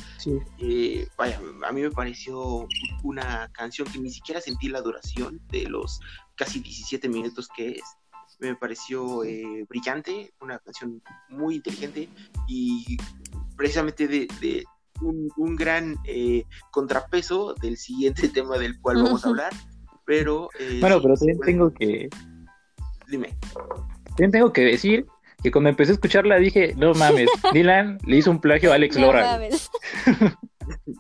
[0.59, 2.69] eh, vaya, a mí me pareció
[3.03, 6.01] una canción que ni siquiera sentí la duración de los
[6.37, 7.83] casi 17 minutos que es.
[8.39, 12.09] Me pareció eh, brillante, una canción muy inteligente
[12.47, 12.99] y
[13.57, 14.65] precisamente de,
[15.01, 19.53] un, gran eh, contrapeso del siguiente tema del cual vamos a hablar.
[20.05, 20.49] Pero.
[20.59, 22.09] Eh, bueno, pero también tengo que.
[23.09, 23.37] Dime.
[24.05, 25.07] También tengo que decir
[25.43, 28.97] que cuando empecé a escucharla dije, no mames, Dylan le hizo un plagio a Alex
[28.97, 29.41] Lora.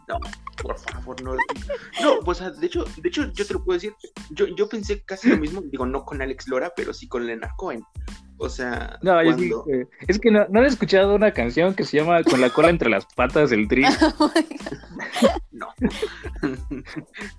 [0.06, 0.20] No,
[0.62, 1.34] por favor, no.
[2.00, 3.92] No, pues de hecho, de hecho, yo te lo puedo decir.
[4.30, 7.50] Yo, yo pensé casi lo mismo, digo, no con Alex Lora, pero sí con Leonard
[7.56, 7.82] Cohen.
[8.38, 12.40] O sea, no, es que no, no, he escuchado una canción que se llama Con
[12.40, 13.82] la cola entre las patas del tri.
[15.52, 15.68] no.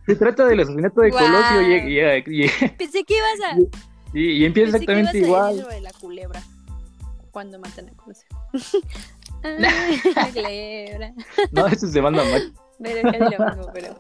[0.07, 3.57] se trata del asesinato de Colosio y, Pensé que ibas a.
[4.13, 5.67] Y, empieza exactamente igual.
[5.69, 6.41] de la culebra.
[7.29, 8.27] Cuando matan a Colosio.
[9.43, 11.13] la culebra.
[11.51, 12.53] no, eso se manda mal.
[12.81, 13.91] Pero es lo mismo, pero.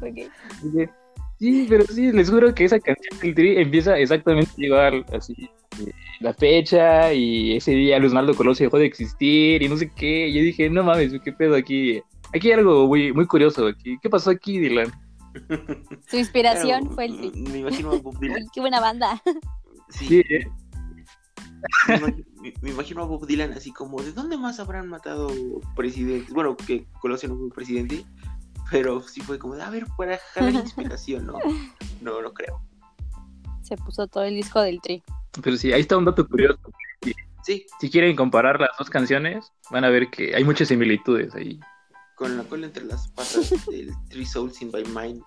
[0.00, 0.90] Ok.
[1.40, 5.50] Sí, pero sí, les juro que esa canción del tri empieza exactamente igual, así
[6.20, 10.28] la fecha y ese día Luis Naldo Colosio dejó de existir y no sé qué.
[10.28, 12.00] Y yo dije, no mames, qué pedo aquí.
[12.34, 13.98] Aquí hay algo muy, muy curioso aquí.
[14.00, 14.92] ¿Qué pasó aquí, Dylan?
[16.08, 18.46] Su inspiración fue el Me imagino a Bob Dylan.
[18.52, 19.20] qué buena banda.
[19.88, 20.20] Sí.
[20.20, 20.46] ¿eh?
[22.62, 25.28] Me, imagino, a Bob Dylan así como, ¿de dónde más habrán matado
[25.74, 26.32] presidentes?
[26.32, 28.04] Bueno, que Colosio no fue presidente,
[28.70, 31.34] pero sí fue como, de, a ver, para jalar inspiración, ¿no?
[32.00, 32.62] No, no creo.
[33.62, 35.02] Se puso todo el disco del tri.
[35.42, 36.58] Pero sí, ahí está un dato curioso.
[37.44, 41.58] Sí, Si quieren comparar las dos canciones, van a ver que hay muchas similitudes ahí.
[42.16, 45.22] con la cola entre las patas del Three Souls in My Mind,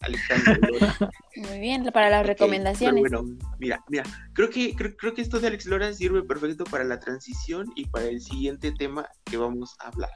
[0.00, 0.96] Alejandro Lora.
[1.36, 3.00] Muy bien, para las Ok, recomendaciones.
[3.00, 3.22] bueno,
[3.58, 6.98] mira, mira, creo que, creo, creo que esto de Alex Lora sirve perfecto para la
[7.00, 10.10] transición y para el siguiente tema que vamos a hablar.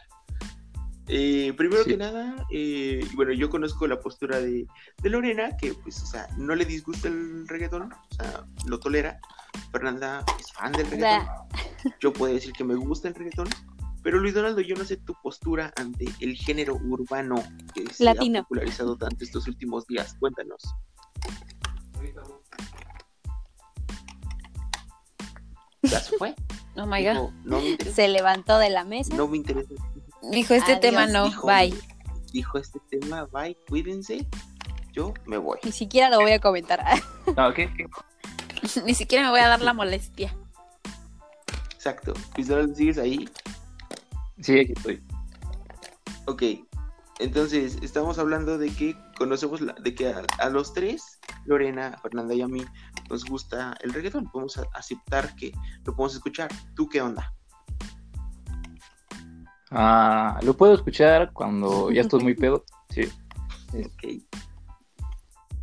[1.09, 1.91] Eh, primero Sí.
[1.91, 4.67] que nada, eh, bueno, yo conozco la postura de,
[5.03, 9.19] de Lorena, que pues, o sea, no le disgusta el reggaetón, o sea, lo tolera.
[9.73, 11.27] Fernanda es fan del reggaetón.
[12.01, 13.49] Yo puedo decir que me gusta el reggaetón.
[14.05, 17.37] Pero Luis Donaldo, yo no sé tu postura ante el género urbano
[17.73, 18.41] que se Latino.
[18.41, 20.17] ha popularizado tanto estos últimos días.
[20.19, 20.61] Cuéntanos.
[25.83, 26.35] Ya se fue.
[26.75, 27.11] Oh my god.
[27.13, 27.97] Dijo, no me interesa.
[27.97, 29.15] Se levantó de la mesa.
[29.15, 29.75] No me interesa.
[30.31, 31.75] Dijo, este Adiós, tema no, Dijo, bye.
[32.33, 34.27] Dijo este tema, bye, cuídense.
[34.93, 35.59] Yo me voy.
[35.65, 36.81] Ni siquiera lo voy a comentar.
[37.37, 37.73] No, ¿qué?
[37.75, 37.87] ¿Qué?
[38.85, 40.37] Ni siquiera me voy a dar la molestia.
[41.75, 42.13] Exacto.
[42.37, 43.29] Donaldo, ¿sigues ahí?
[44.41, 45.03] Sí, aquí estoy.
[46.27, 46.43] Ok,
[47.19, 52.35] entonces estamos hablando de que conocemos la- de que a, a los tres, Lorena, Fernanda
[52.35, 52.65] y a mí,
[53.11, 54.31] nos gusta el reggaetón.
[54.31, 55.53] Podemos aceptar que
[55.85, 56.51] lo podemos escuchar.
[56.77, 57.33] ¿Tú qué onda?
[59.75, 62.65] Ah, lo puedo escuchar cuando ya estoy muy pedo.
[62.91, 63.09] Sí.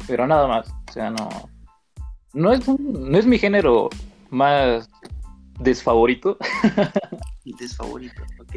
[0.07, 0.69] Pero nada más.
[0.89, 1.29] O sea, no.
[2.33, 3.89] No es, no es mi género
[4.29, 4.89] más
[5.59, 6.37] desfavorito.
[7.43, 8.55] desfavorito, ok.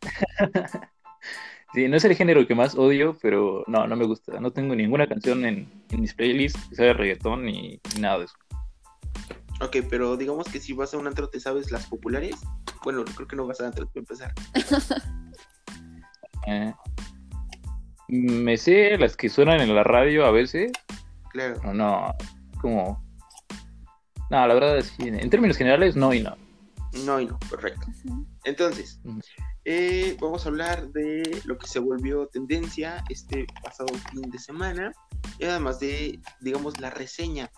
[1.74, 4.40] Sí, no es el género que más odio, pero no, no me gusta.
[4.40, 8.20] No tengo ninguna canción en, en mis playlists que sea de reggaetón ni, ni nada
[8.20, 8.34] de eso.
[9.60, 12.36] Ok, pero digamos que si vas a un antro, ¿te sabes las populares?
[12.84, 14.34] Bueno, creo que no vas a antro para empezar.
[16.46, 16.72] Eh,
[18.08, 20.72] me sé las que suenan en la radio a veces,
[21.30, 21.56] Claro.
[21.60, 22.14] pero no,
[22.62, 23.04] como...
[24.30, 26.34] No, la verdad, sí, en términos generales, no y no.
[27.04, 27.86] No y no, perfecto.
[28.44, 28.98] Entonces,
[29.66, 34.92] eh, vamos a hablar de lo que se volvió tendencia este pasado fin de semana
[35.38, 37.50] y además de, digamos, la reseña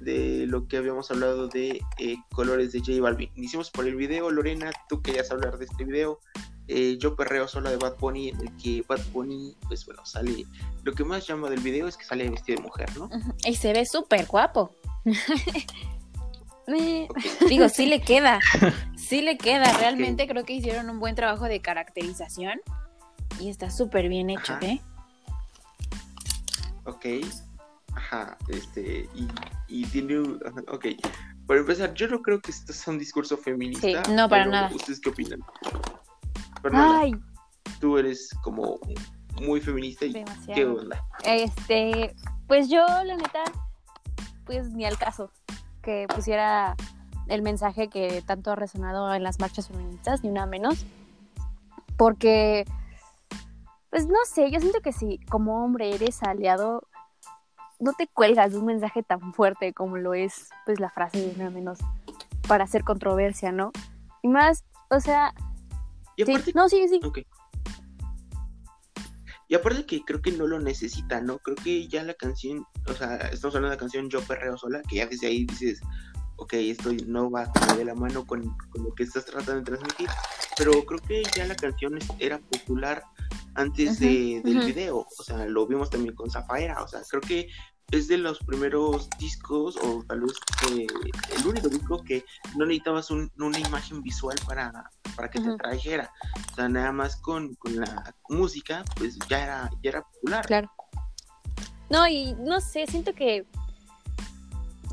[0.00, 3.30] de lo que habíamos hablado de eh, colores de J Balvin.
[3.34, 6.20] Iniciamos por el video, Lorena, tú querías hablar de este video.
[6.68, 10.44] Eh, yo perreo sola de Bad Bunny, en el que Bad Bunny, pues bueno, sale.
[10.82, 13.08] Lo que más llama del video es que sale vestido de mujer, ¿no?
[13.44, 14.74] Y se ve súper guapo.
[17.48, 18.40] Digo, sí le queda.
[18.96, 19.72] Sí le queda.
[19.78, 22.60] Realmente creo que hicieron un buen trabajo de caracterización.
[23.38, 24.66] Y está súper bien hecho, Ajá.
[24.66, 24.80] ¿eh?
[26.84, 27.06] Ok.
[27.96, 29.28] Ajá, este, y,
[29.68, 30.18] y tiene
[30.68, 30.86] Ok,
[31.46, 34.04] para empezar, yo no creo que esto sea un discurso feminista.
[34.04, 34.70] Sí, no, para pero nada.
[34.74, 35.40] ¿Ustedes qué opinan?
[36.72, 37.12] Ay,
[37.80, 38.78] tú eres como
[39.40, 40.74] muy feminista y ¿qué demasiado.
[40.76, 41.04] onda?
[41.24, 42.14] Este,
[42.46, 43.44] pues yo, la neta,
[44.44, 45.30] pues ni al caso
[45.82, 46.76] que pusiera
[47.28, 50.84] el mensaje que tanto ha resonado en las marchas feministas, ni una menos.
[51.96, 52.64] Porque,
[53.90, 56.86] pues no sé, yo siento que si como hombre eres aliado,
[57.78, 61.34] no te cuelgas de un mensaje tan fuerte como lo es, pues la frase de
[61.34, 61.78] una menos
[62.48, 63.72] para hacer controversia, ¿no?
[64.22, 65.34] Y más, o sea,
[66.16, 67.00] Y sí, aparte, no, sí, sí.
[67.04, 67.18] ok.
[69.48, 71.38] Y aparte que creo que no lo necesita, ¿no?
[71.38, 74.82] Creo que ya la canción, o sea, estamos hablando de la canción Yo Perreo Sola,
[74.88, 75.80] que ya desde ahí dices,
[76.36, 80.08] ok, esto no va de la mano con, con lo que estás tratando de transmitir,
[80.56, 83.04] pero creo que ya la canción era popular
[83.56, 87.48] antes de, del video, o sea, lo vimos también con Zafaera, o sea, creo que
[87.90, 90.32] es de los primeros discos, o tal vez
[90.72, 90.86] eh,
[91.38, 92.24] el único disco que
[92.56, 96.10] no necesitabas un- una imagen visual para, para que te trajera,
[96.52, 100.44] o sea, nada más con, con la música, pues ya era, ya era popular.
[100.46, 100.70] Claro.
[101.88, 103.46] No, y no sé, siento que.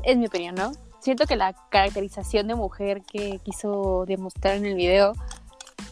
[0.04, 0.70] Es mi opinión, ¿no?
[1.00, 5.12] Siento que la caracterización de mujer que quiso demostrar en el video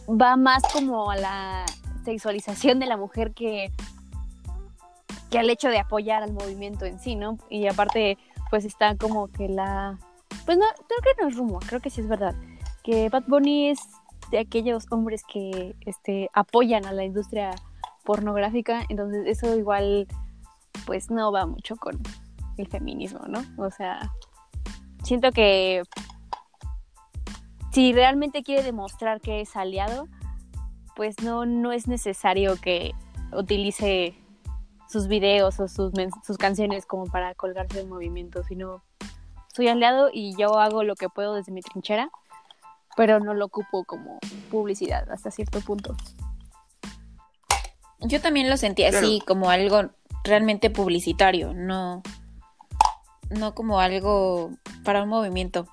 [0.07, 1.65] va más como a la
[2.03, 3.71] sexualización de la mujer que,
[5.29, 7.37] que al hecho de apoyar al movimiento en sí, ¿no?
[7.49, 8.17] Y aparte,
[8.49, 9.97] pues está como que la.
[10.45, 12.35] Pues no, creo que no es rumor, creo que sí es verdad.
[12.83, 13.79] Que Bad Bunny es
[14.31, 17.51] de aquellos hombres que este, apoyan a la industria
[18.03, 20.07] pornográfica, entonces eso igual
[20.85, 22.01] pues no va mucho con
[22.57, 23.41] el feminismo, ¿no?
[23.57, 24.11] O sea,
[25.03, 25.83] siento que
[27.71, 30.07] si realmente quiere demostrar que es aliado,
[30.95, 32.93] pues no, no es necesario que
[33.31, 34.15] utilice
[34.93, 35.91] sus videos o sus,
[36.37, 38.83] canciones como para colgarse del movimiento, sino
[39.53, 42.09] soy aliado y yo hago lo que puedo desde mi trinchera,
[42.95, 44.19] pero no lo ocupo como
[44.51, 45.95] publicidad hasta cierto punto.
[48.01, 49.25] Yo también lo sentí así, Claro.
[49.25, 49.89] como algo
[50.23, 52.03] realmente publicitario, no,
[53.29, 54.51] no como algo
[54.83, 55.67] para un movimiento.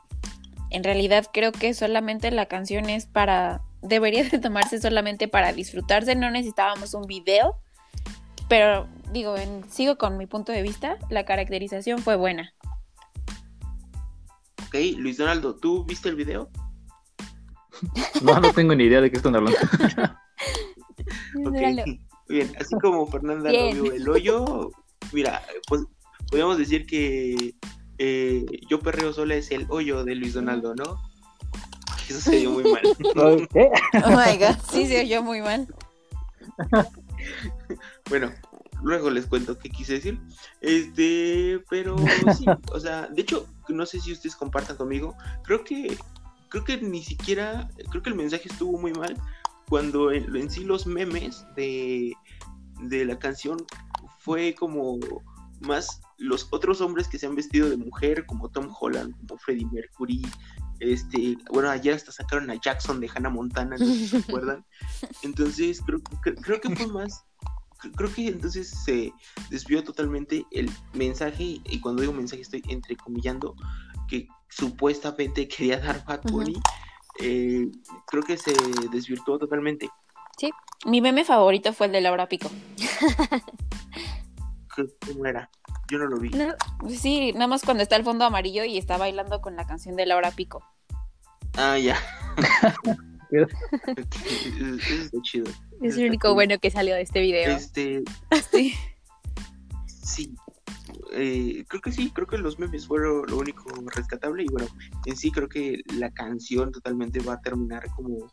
[0.71, 6.15] En realidad creo que solamente la canción es para, debería de tomarse solamente para disfrutarse,
[6.15, 7.57] no necesitábamos un video,
[8.49, 12.53] pero digo, en- sigo con mi punto de vista, la caracterización fue buena.
[14.67, 16.51] Ok, Luis Donaldo, ¿tú viste el video?
[18.23, 19.59] No, no tengo ni idea de qué están hablando.
[21.45, 21.85] Ok, Míralo.
[22.29, 23.77] bien, así como Fernanda Bien.
[23.77, 24.71] no vio el hoyo,
[25.13, 25.83] mira, pues
[26.31, 27.55] podemos decir que
[27.99, 31.01] eh, Yo Perreo Sola es el hoyo de Luis Donaldo, ¿no?
[32.11, 32.83] Eso se dio muy mal.
[33.53, 33.71] ¿Qué?
[34.05, 35.67] Oh my god, sí se oyó muy mal.
[38.09, 38.33] Bueno,
[38.83, 40.21] luego les cuento qué quise decir.
[40.61, 41.97] Este, pero
[42.37, 45.15] sí, o sea, de hecho, no sé si ustedes compartan conmigo.
[45.45, 45.97] Creo que,
[46.49, 49.17] creo que ni siquiera, creo que el mensaje estuvo muy mal
[49.69, 52.13] cuando en, en sí los memes de,
[52.83, 53.59] de la canción
[54.19, 54.99] fue como
[55.61, 59.69] más los otros hombres que se han vestido de mujer, como Tom Holland, como Freddie
[59.71, 60.23] Mercury.
[60.81, 64.65] Este, bueno, ayer hasta sacaron a Jackson de Hannah Montana, no sé si se acuerdan.
[65.23, 67.25] Entonces, creo, creo, creo que fue más
[67.81, 69.13] cre- creo que entonces se
[69.51, 73.55] desvió totalmente el mensaje, y cuando digo mensaje estoy entrecomillando,
[74.09, 76.23] que supuestamente quería dar Bad.
[76.31, 76.61] Bunny,
[77.21, 77.69] eh,
[78.07, 78.55] creo que se
[78.91, 79.89] desvirtuó totalmente.
[80.87, 82.51] Mi meme favorito fue el de Laura Pico.
[84.77, 85.51] ¿Qué- ¿Cómo era?
[85.91, 86.31] Yo no lo vi.
[86.31, 86.55] No,
[86.89, 90.07] Sí, nada más cuando está el fondo amarillo y está bailando con la canción de
[90.07, 90.63] Laura Pico.
[91.57, 91.97] Ah, ya.
[93.31, 95.47] Está chido.
[95.83, 97.57] es el único bueno que salió de este video.
[97.57, 98.03] Este,
[98.51, 98.75] Sí.
[99.87, 100.35] sí.
[101.13, 104.69] Eh, creo que sí, creo que los memes fueron lo único rescatable y bueno,
[105.07, 108.33] en sí creo que la canción totalmente va a terminar como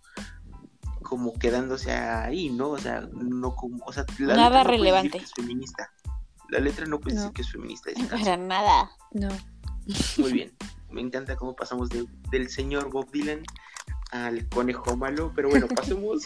[1.04, 2.72] como quedándose ahí, ¿no?
[2.72, 5.18] O sea, no como, o sea, la Nada no relevante.
[5.20, 5.90] es feminista.
[6.50, 7.22] La letra no puede No.
[7.22, 7.90] decir que es feminista.
[7.92, 8.48] esa Para canción.
[8.48, 8.92] nada.
[9.12, 9.30] No.
[10.18, 10.54] Muy bien.
[10.90, 13.44] Me encanta cómo pasamos de- del señor Bob Dylan
[14.12, 16.24] al conejo malo, pero bueno, pasemos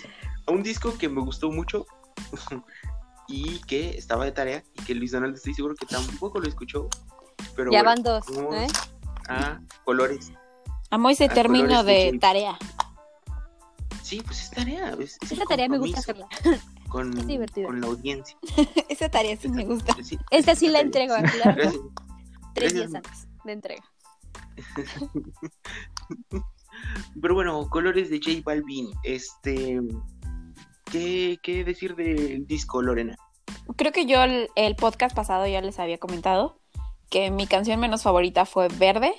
[0.47, 1.86] a un disco que me gustó mucho
[3.27, 6.88] y que estaba de tarea y que Luis Donaldo estoy seguro que tampoco lo escuchó.
[7.55, 8.67] Pero ya bueno, van dos, ¿eh?
[9.29, 10.31] a colores.
[10.91, 12.57] Amo ese A término colores de tarea.
[14.03, 14.91] Sí, pues es tarea.
[14.99, 16.27] Es, es Esta tarea me gusta hacerla.
[16.91, 18.38] Con, con la audiencia.
[18.89, 19.95] Esa tarea sí me gusta.
[20.04, 20.86] Sí, Esta sí la tarea.
[20.86, 21.56] entrego, claro.
[21.56, 21.82] Gracias.
[22.54, 23.84] Tres días antes de entrega.
[27.21, 28.89] Pero bueno, colores de J Balvin.
[29.04, 29.80] Este.
[30.91, 33.15] ¿Qué, qué decir del disco, Lorena?
[33.77, 36.60] Creo que yo el, el podcast pasado ya les había comentado
[37.10, 39.13] que mi canción menos favorita fue Verde,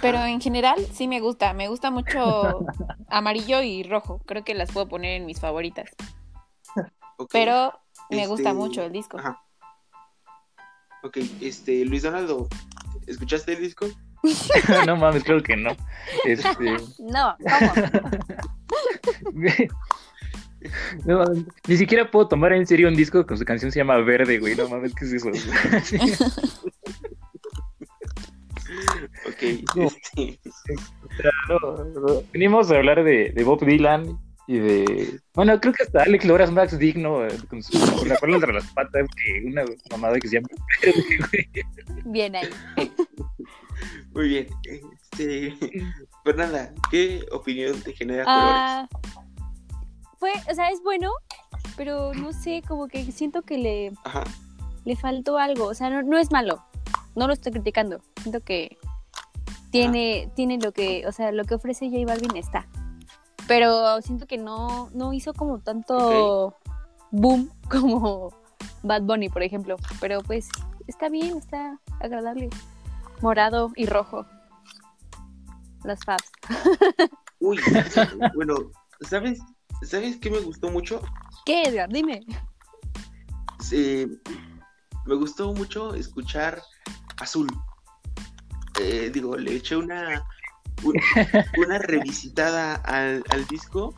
[0.00, 1.52] pero en general sí me gusta.
[1.54, 2.64] Me gusta mucho
[3.08, 4.20] amarillo y rojo.
[4.26, 5.90] Creo que las puedo poner en mis favoritas.
[7.32, 7.72] Pero
[8.10, 9.18] me Este, gusta mucho el disco.
[9.18, 9.40] Ajá.
[11.02, 12.48] Ok, este, Luis Donaldo,
[13.06, 13.86] ¿escuchaste el disco?
[14.86, 15.76] no mames, creo que no.
[16.24, 17.72] Este, No, ¿cómo?
[21.04, 23.96] no mames, ni siquiera puedo tomar en serio un disco con su canción se llama
[23.98, 24.56] Verde, güey.
[24.56, 25.28] No mames, ¿qué es eso?
[29.26, 29.42] Ok,
[29.76, 29.84] No.
[29.84, 30.38] este,
[31.48, 32.22] No, no.
[32.32, 35.20] Venimos a hablar de, de Bob Dylan y de.
[35.34, 38.54] Bueno, creo que hasta Alex Loras Max Digno eh, con, su, con la cola entre
[38.54, 40.48] las patas, que una mamada que se llama
[40.82, 42.02] Verde, güey.
[42.06, 42.48] Bien ahí.
[44.14, 44.46] muy bien.
[44.64, 45.54] Este,
[46.24, 48.88] Fernanda, ¿qué opinión te genera Ah,
[50.18, 51.12] fue, o sea, es bueno,
[51.76, 53.92] pero no sé, como que siento que le?
[54.04, 54.24] Ajá,
[54.86, 55.66] le faltó algo.
[55.66, 56.64] O sea, no, no es malo.
[57.14, 58.00] No lo estoy criticando.
[58.22, 58.78] Siento que
[59.70, 62.66] tiene, tiene lo que, o sea, lo que ofrece J Balvin está.
[63.48, 66.54] Pero siento que no, no hizo como tanto
[67.10, 68.32] boom como
[68.84, 69.76] Bad Bunny, por ejemplo.
[70.00, 70.48] Pero pues
[70.86, 72.50] está bien, está agradable.
[73.20, 74.24] Morado y rojo.
[75.82, 76.30] Las fabs.
[77.40, 77.58] Uy,
[78.34, 78.54] bueno,
[79.00, 79.40] ¿sabes?
[79.82, 81.00] ¿Sabes qué me gustó mucho?
[81.46, 81.88] ¿Qué, Edgar?
[81.88, 82.24] Dime.
[83.72, 84.08] Eh,
[85.06, 86.60] me gustó mucho escuchar
[87.20, 87.48] Azul.
[88.80, 90.22] Eh, digo, le eché una un-
[91.58, 93.94] una revisitada al, al disco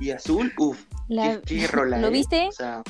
[0.00, 1.98] y Azul, uff, La- qué, qué rola.
[1.98, 2.10] ¿Lo eh.
[2.10, 2.48] viste?
[2.48, 2.82] O sea,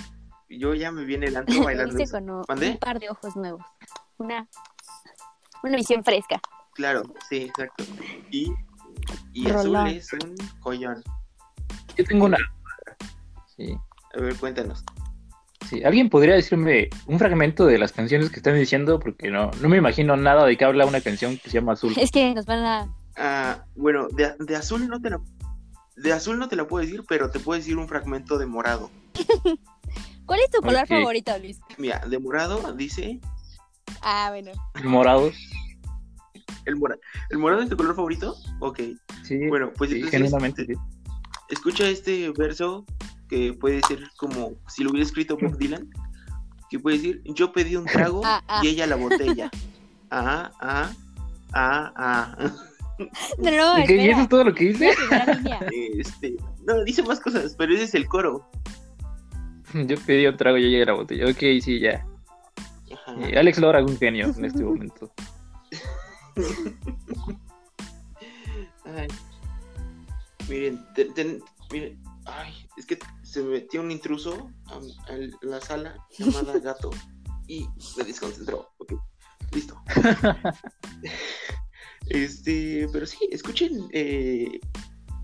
[0.49, 1.95] yo ya me viene el antro Lo bailando.
[1.97, 2.45] viste con un,
[2.79, 3.63] par de ojos nuevos.
[4.19, 4.47] Una,
[5.63, 6.41] una visión fresca.
[6.75, 7.85] Claro, sí, exacto.
[8.31, 8.53] Y.
[9.53, 11.03] Azul es un joyón.
[11.97, 12.39] Yo tengo una.
[13.57, 13.77] Sí.
[14.17, 14.85] A ver, cuéntanos.
[15.69, 19.01] Sí, ¿alguien podría decirme un fragmento de las canciones que están diciendo?
[19.01, 21.95] Porque no, no me imagino nada de qué habla una canción que se llama Azul.
[21.99, 22.95] Es que nos van a.
[23.17, 25.21] Ah, bueno, de, de azul no te la
[25.97, 28.91] de azul no te la puedo decir, pero te puedo decir un fragmento de morado.
[30.27, 31.61] ¿Cuál es tu color favorito, Luis?
[31.79, 33.21] Mira, de morado dice.
[34.03, 34.51] Ah, bueno.
[34.83, 35.35] Morados.
[36.65, 36.97] ¿El, mora-
[37.31, 38.35] ¿El morado es tu color favorito?
[38.61, 38.81] Ok.
[39.23, 40.73] Sí, Bueno, pues sí, entonces, sí.
[41.51, 42.85] escucha este verso
[43.29, 45.89] que puede ser como si lo hubiera escrito Bob Dylan.
[46.71, 48.61] Que puede decir: Yo pedí un trago Ah, ah.
[48.65, 49.51] y ella la botella.
[50.11, 50.91] Ah, ah,
[51.53, 52.55] ah, ah.
[53.39, 54.93] No, no, ¿Y qué- ¿Y eso es todo lo que dice?
[55.99, 56.37] Este,
[56.67, 58.49] no, dice más cosas, pero ese es el coro.
[59.75, 61.25] Yo pedí un trago y ya llegué a la botella.
[61.29, 62.07] Ok, sí, ya.
[63.21, 65.13] Eh, Alex Lora es un genio en este momento.
[68.85, 69.09] Ay.
[70.49, 71.43] Miren, ten- ten-
[71.73, 76.91] miren, ay, es que se metió un intruso a, a la sala llamada gato
[77.49, 77.67] y
[77.97, 78.69] me desconcentró.
[78.79, 78.93] Ok,
[79.53, 79.81] listo.
[82.09, 84.61] Este, pero sí, escuchen eh,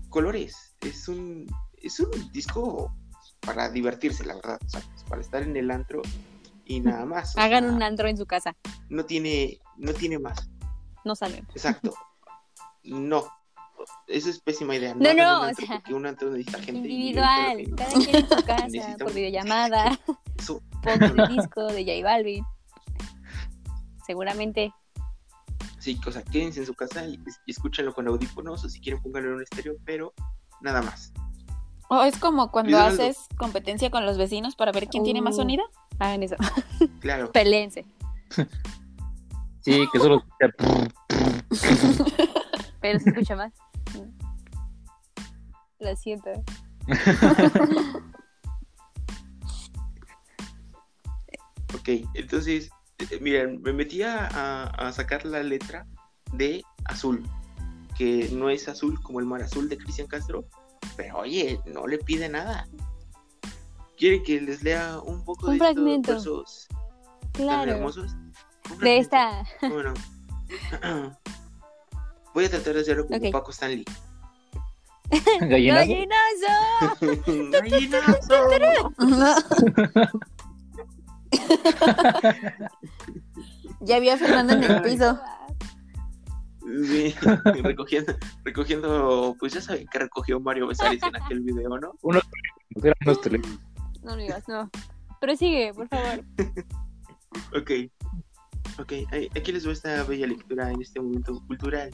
[0.09, 0.75] Colores.
[0.81, 2.93] Es un, es un disco
[3.41, 4.59] para divertirse, la verdad.
[4.65, 6.01] o sea, para estar en el antro
[6.65, 7.37] y nada más.
[7.37, 8.55] Hagan sea, un antro en su casa.
[8.89, 10.49] No tiene, no tiene más.
[11.05, 11.45] No saben.
[11.55, 11.93] Exacto.
[12.83, 13.25] No.
[14.07, 14.93] Eso es pésima idea.
[14.93, 16.87] No, hagan no, un o antro sea, porque un antro necesita gente.
[16.87, 17.63] Individual.
[17.75, 19.99] Cada quien en su casa, Necesitamos- por videollamada.
[20.37, 22.43] Eso, Pongan el disco de J Balvin.
[24.05, 24.73] Seguramente.
[25.81, 29.01] Sí, o sea, quédense en su casa y, y escúchenlo con audífonos o si quieren
[29.01, 30.13] pónganlo en un estéreo, pero
[30.61, 31.11] nada más.
[31.89, 35.39] O es como cuando haces competencia con los vecinos para ver quién tiene más Uh.
[35.39, 35.65] sonido.
[35.99, 36.37] Hagan eso.
[37.01, 37.31] Claro.
[37.33, 37.85] Peleense.
[39.63, 40.23] Sí, que solo.
[42.81, 43.53] Pero se escucha más.
[45.79, 46.31] Lo siento.
[51.75, 52.71] Ok, entonces,
[53.21, 55.85] miren, me metí a, a- a sacar la letra
[56.33, 57.23] de azul,
[57.97, 60.45] que no es azul como el mar azul de Cristian Castro,
[60.95, 62.67] pero oye, no le pide nada.
[63.97, 66.11] ¿Quieren que les lea un poco Un de estos fragmento.
[66.13, 66.67] versos
[67.33, 67.71] tan Claro.
[67.71, 68.11] hermosos?
[68.71, 69.43] Un De esta.
[69.61, 69.93] Bueno.
[72.33, 73.31] Voy a tratar de hacerlo como Ok.
[73.31, 73.85] Paco Stanley.
[75.41, 75.91] Gallinazo.
[75.91, 77.11] ¡Gallinazo!
[77.51, 78.89] ¡Gallinazo!
[83.81, 85.19] Ya vi a Fernando en el piso.
[86.85, 87.15] Sí,
[87.63, 91.93] recogiendo, recogiendo, pues ya saben que recogió Mario Besares en aquel video, ¿no?
[92.83, 93.59] Eran unos teléfonos.
[94.03, 94.69] No lo digas, no.
[95.19, 96.23] Pero sigue, por favor.
[97.55, 97.71] Ok,
[98.77, 101.89] ok, ahí- aquí les doy esta bella lectura en este momento cultural,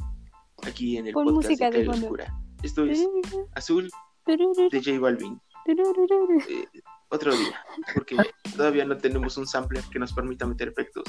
[0.65, 1.87] aquí en el Pon podcast música de.
[1.87, 2.33] Oscura.
[2.63, 3.07] Esto es
[3.53, 3.87] Azul
[4.25, 5.39] de J Balvin.
[5.67, 6.65] Eh,
[7.09, 7.59] otro día,
[7.93, 8.17] porque
[8.55, 11.03] todavía no tenemos un sampler que nos permita meter efectos,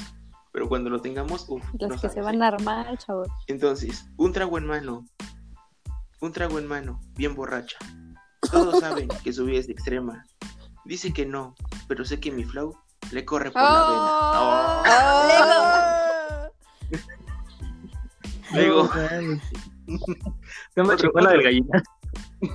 [0.51, 2.23] pero cuando lo tengamos, uf, Las no que sabes, se ¿eh?
[2.23, 3.27] van a armar, chavos.
[3.47, 5.05] Entonces, un trago en mano.
[6.21, 7.77] Un trago en mano, bien borracha.
[8.51, 10.25] Todos saben que su vida es extrema.
[10.85, 11.55] Dice que no,
[11.87, 12.75] pero sé que mi flow
[13.11, 13.85] le corre por la
[14.41, 14.83] Oh.
[16.89, 16.99] vena.
[18.53, 18.89] Luego,
[20.75, 21.83] Se me chocó la del gallina.
[22.41, 22.47] Oh,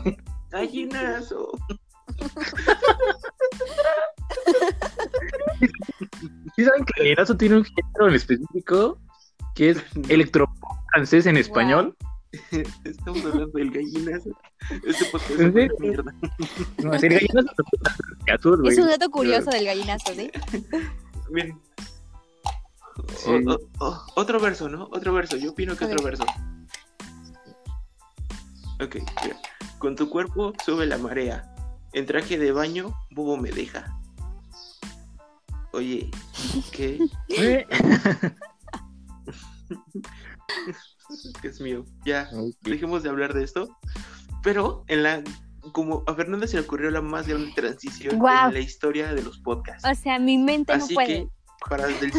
[0.50, 1.50] gallinazo.
[6.56, 8.98] ¿Sí saben que el gallinazo tiene un género en específico?
[9.54, 9.78] Que es
[10.08, 10.56] electropop
[10.92, 11.96] francés en español.
[12.84, 14.30] Estamos hablando del gallinazo.
[14.84, 15.76] Este podcast ¿En es una serio?
[15.78, 16.14] mierda.
[16.82, 17.48] No, si el gallinazo
[18.26, 18.72] es azul, güey.
[18.72, 20.30] Es un dato curioso del gallinazo, ¿sí?
[21.30, 21.60] Miren.
[23.16, 23.30] Sí.
[23.30, 24.84] O- o- o- otro verso, ¿no?
[24.92, 25.36] Otro verso.
[25.36, 26.16] Yo opino que otro ver.
[26.18, 26.24] verso.
[28.82, 29.36] Ok, mira.
[29.78, 31.53] Con tu cuerpo sube la marea.
[31.94, 33.96] En traje de baño, bobo me deja.
[35.72, 36.10] Oye,
[36.72, 36.98] ¿qué?
[37.28, 37.64] ¿Eh?
[41.42, 42.28] Dios mío, ya,
[42.62, 43.68] dejemos de hablar de esto.
[44.42, 45.22] Pero en la
[45.72, 49.38] como a Fernanda se le ocurrió la más grande transición en la historia de los
[49.38, 49.88] podcasts.
[49.88, 51.06] O sea, mi mente no Así puede.
[51.06, 51.28] que
[51.68, 52.12] para del...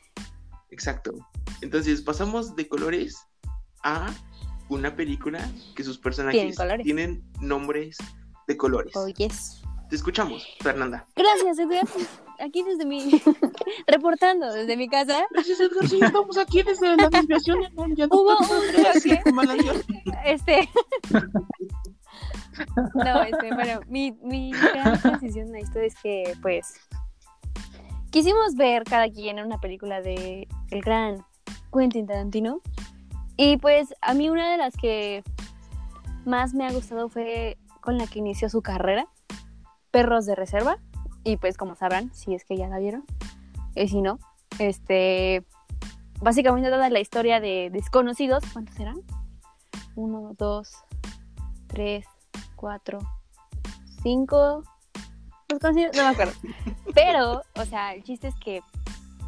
[0.70, 1.12] Exacto.
[1.60, 3.16] Entonces pasamos de colores
[3.82, 4.12] a
[4.68, 7.98] una película que sus personajes tienen nombres
[8.52, 8.94] de colores.
[8.96, 9.62] Oh, yes.
[9.88, 11.06] Te escuchamos, Fernanda.
[11.16, 11.86] Gracias, Edgar.
[12.40, 13.22] Aquí desde mi.
[13.86, 15.26] reportando desde mi casa.
[15.30, 15.88] Gracias, Edgar.
[15.88, 17.60] Sí, estamos aquí desde la desviación.
[17.76, 18.46] Hubo un
[19.04, 19.22] choque.
[20.24, 20.68] Este.
[22.94, 26.74] no, este, bueno, mi, mi gran transición a esto es que, pues.
[28.10, 31.24] Quisimos ver cada quien una película de el gran
[31.72, 32.60] Quentin Tarantino.
[33.36, 35.22] Y pues a mí una de las que
[36.24, 39.06] más me ha gustado fue con la que inició su carrera,
[39.90, 40.78] Perros de Reserva.
[41.24, 43.04] Y pues como sabrán, si es que ya la vieron,
[43.74, 44.18] y si no,
[44.58, 45.44] este,
[46.20, 48.96] básicamente toda la historia de desconocidos, ¿cuántos eran?
[49.94, 50.72] Uno, dos,
[51.68, 52.06] tres,
[52.56, 52.98] cuatro,
[54.02, 54.62] cinco,
[55.48, 56.32] Los conocidos, no me acuerdo.
[56.94, 58.62] Pero, o sea, el chiste es que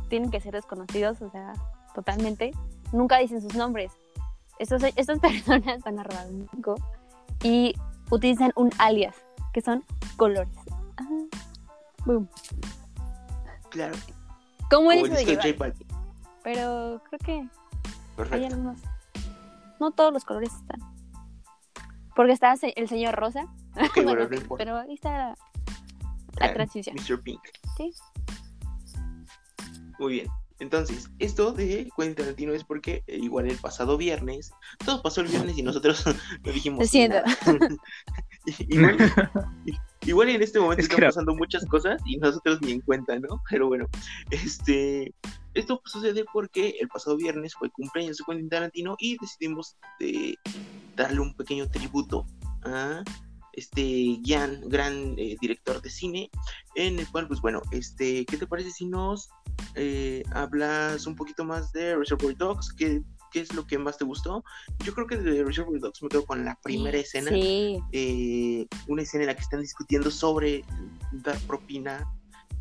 [0.09, 1.53] tienen que ser desconocidos, o sea,
[1.95, 2.53] totalmente.
[2.93, 3.93] Nunca dicen sus nombres.
[4.59, 6.77] Estos, estas personas van a robar un banco
[7.43, 7.75] y
[8.11, 9.15] utilizan un alias,
[9.53, 9.85] que son
[10.17, 10.57] colores.
[10.97, 11.09] Ah,
[12.05, 12.29] boom.
[13.71, 13.95] Claro.
[14.71, 15.73] ¿Cómo Como es el eso de llevar?
[15.73, 15.85] J.
[16.43, 17.49] Pero creo que
[18.31, 18.79] hay algunos.
[19.81, 20.81] No todos los colores están.
[22.15, 23.47] Porque está el señor Rosa.
[24.05, 25.37] Bueno, pero ahí está la, la
[26.37, 26.97] Claro, transición.
[26.97, 27.21] Mr.
[27.23, 27.41] Pink.
[27.77, 27.93] Sí.
[29.99, 30.29] Muy bien.
[30.61, 34.53] Entonces, esto de Quentin Tarantino es porque eh, igual el pasado viernes,
[34.85, 36.05] todo pasó el viernes y nosotros
[36.45, 37.17] no dijimos Lo siento.
[37.47, 37.69] nada.
[38.69, 38.97] igual,
[40.07, 42.81] igual en este momento Es que están era- pasando muchas cosas y nosotros ni en
[42.83, 43.43] cuenta, ¿no?
[43.51, 43.87] Pero bueno,
[44.31, 45.13] este,
[45.55, 50.39] esto sucede porque el pasado viernes fue cumpleaños de Quentin Tarantino y decidimos de
[50.97, 52.27] darle un pequeño tributo
[52.65, 53.03] a
[53.57, 56.31] este gran, gran eh, director de cine,
[56.75, 59.29] en el cual, pues bueno, este, ¿qué te parece si nos
[59.75, 62.73] eh, hablas un poquito más de Reservoir Dogs?
[62.73, 64.45] ¿Qué, ¿Qué es lo que más te gustó?
[64.85, 67.79] Yo creo que de Reservoir Dogs me quedo con la primera escena Sí.
[67.93, 70.65] eh, una escena en la que están discutiendo sobre
[71.13, 72.07] dar propina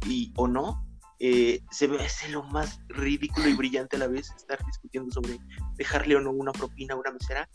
[0.08, 0.84] y o no.
[1.26, 5.40] Eh, se ve hace lo más ridículo y brillante a la vez estar discutiendo sobre
[5.78, 7.48] dejarle o no una propina a una mesera,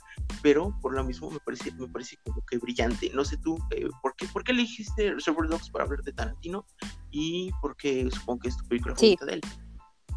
[0.42, 3.10] pero por lo mismo me parece, me parece como que brillante.
[3.12, 6.64] No sé tú, eh, ¿por, qué, ¿por qué elegiste Reservoir Dogs para hablar de Tarantino?
[7.10, 9.16] Y porque supongo que es tu película Sí.
[9.18, 9.40] favorita de él.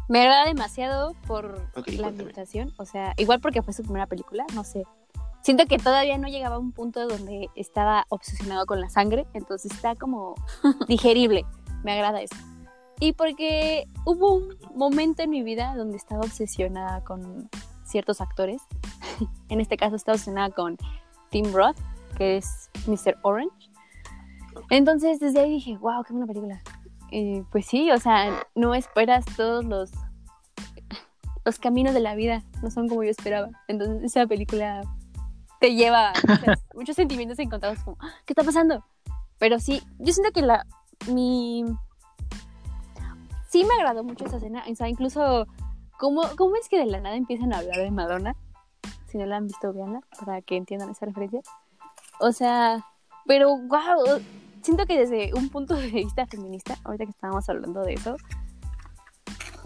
[0.08, 2.06] Me agrada demasiado por la cuéntame.
[2.08, 2.72] ambientación.
[2.78, 4.82] O sea, igual porque fue su primera película, no sé.
[5.42, 9.72] Siento que todavía no llegaba a un punto donde estaba obsesionado con la sangre, entonces
[9.72, 10.34] está como
[10.88, 11.44] digerible.
[11.84, 12.34] Me agrada eso.
[13.02, 17.50] Y porque hubo un momento en mi vida donde estaba obsesionada con
[17.82, 18.62] ciertos actores.
[19.48, 20.78] en este caso estaba obsesionada con
[21.30, 21.76] Tim Roth,
[22.16, 23.18] que es Mr.
[23.22, 23.70] Orange.
[24.70, 26.62] Entonces desde ahí dije, wow, qué buena película.
[27.10, 29.90] Y pues sí, o sea, no esperas todos los
[31.44, 33.48] los caminos de la vida, no son como yo esperaba.
[33.66, 34.82] Entonces esa película
[35.58, 38.84] te lleva a muchas- muchos sentimientos encontrados como, "Ah, ¿qué está pasando?
[39.40, 40.64] Pero sí, yo siento que la
[41.08, 41.64] mi
[43.52, 45.46] sí me agradó mucho esa escena, o sea, incluso
[45.98, 48.34] cómo, cómo es que de la nada empiezan a hablar de Madonna.
[49.06, 51.42] Si no la han visto, veanla para que entiendan esa referencia.
[52.18, 52.86] O sea,
[53.26, 54.22] pero wow,
[54.62, 58.16] siento que desde un punto de vista feminista, ahorita que estábamos hablando de eso,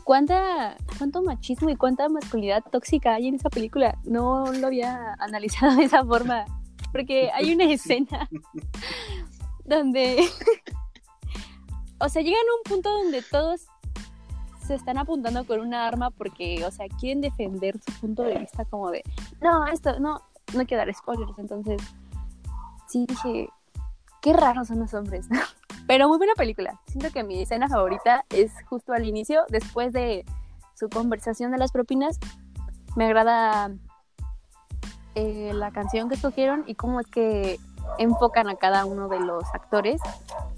[0.03, 3.97] ¿cuánta, cuánto machismo y cuánta masculinidad tóxica hay en esa película?
[4.03, 6.45] No lo había analizado de esa forma,
[6.91, 8.29] porque hay una escena
[9.65, 10.29] donde,
[12.01, 13.67] o sea, llegan a un punto donde todos
[14.67, 18.65] se están apuntando con una arma porque, o sea, quieren defender su punto de vista
[18.65, 19.03] como de,
[19.41, 20.21] no, esto, no,
[20.55, 21.81] no quiero dar spoilers, entonces,
[22.89, 23.49] sí dije,
[24.21, 25.29] qué raros son los hombres.
[25.87, 26.81] Pero muy buena película.
[26.87, 30.25] Siento que mi escena favorita es justo al inicio, después de
[30.75, 32.19] su conversación de las propinas.
[32.97, 33.71] Me agrada
[35.15, 37.61] eh, la canción que escogieron y cómo es que
[37.99, 40.01] enfocan a cada uno de los actores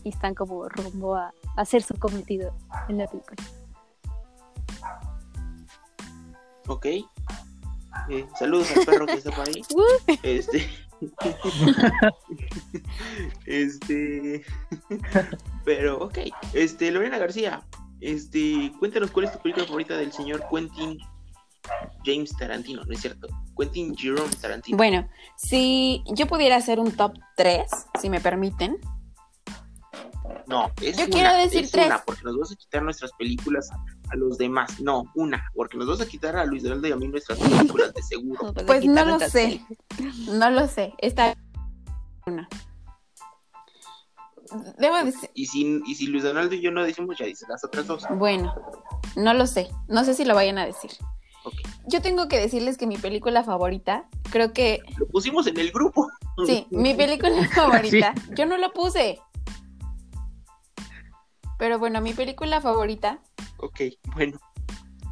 [0.02, 2.54] y están como rumbo a hacer su cometido
[2.88, 3.36] en la película.
[6.68, 6.86] Ok.
[8.10, 9.62] Eh, saludos al perro que está por ahí.
[10.22, 10.68] Este.
[13.46, 14.44] este.
[15.64, 16.18] Pero, ok.
[16.52, 17.62] Este, Lorena García.
[18.00, 20.98] Este, cuéntanos cuál es tu película favorita del señor Quentin
[22.04, 23.28] James Tarantino, ¿no es cierto?
[23.56, 24.76] Quentin Jerome Tarantino.
[24.76, 27.68] Bueno, si yo pudiera hacer un top 3,
[28.00, 28.78] si me permiten.
[30.46, 31.86] no, es yo una, quiero decir es tres.
[31.86, 33.68] una, porque nos vas a quitar nuestras películas
[34.11, 34.80] a los demás.
[34.80, 37.92] No, una, porque nos vas a quitar a Luis Donaldo y a mí nuestras películas,
[37.94, 38.52] de seguro.
[38.66, 39.61] Pues no lo sé.
[40.28, 40.94] No lo sé.
[40.98, 41.36] Está
[42.26, 42.48] una.
[44.78, 47.62] Debo decir, Y si, y si Luis Donaldo y yo no decimos, ya dices las
[47.64, 48.04] otras dos.
[48.16, 48.54] bueno,
[49.16, 49.68] no lo sé.
[49.88, 50.90] No sé si lo vayan a decir.
[51.86, 56.09] Yo tengo que decirles que mi película favorita, creo que Lo pusimos en el grupo.
[56.46, 58.14] Sí, mi película favorita.
[58.36, 59.18] Yo no lo puse.
[61.59, 63.20] Pero bueno, mi película favorita
[63.59, 63.80] Ok,
[64.14, 64.38] bueno,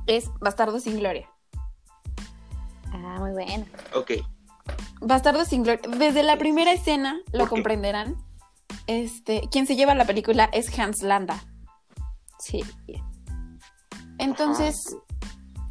[0.07, 1.29] es Bastardo sin Gloria.
[2.93, 3.67] Ah, muy bueno.
[3.95, 4.13] ok.
[5.01, 5.83] Bastardo sin Gloria.
[5.99, 8.17] Desde la primera escena lo comprenderán.
[8.87, 11.43] Este, quien se lleva la película es Hans Landa.
[12.39, 12.63] Sí.
[14.19, 14.97] Entonces,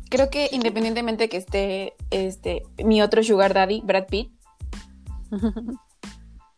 [0.10, 4.32] creo que independientemente que esté este mi otro sugar daddy, Brad Pitt,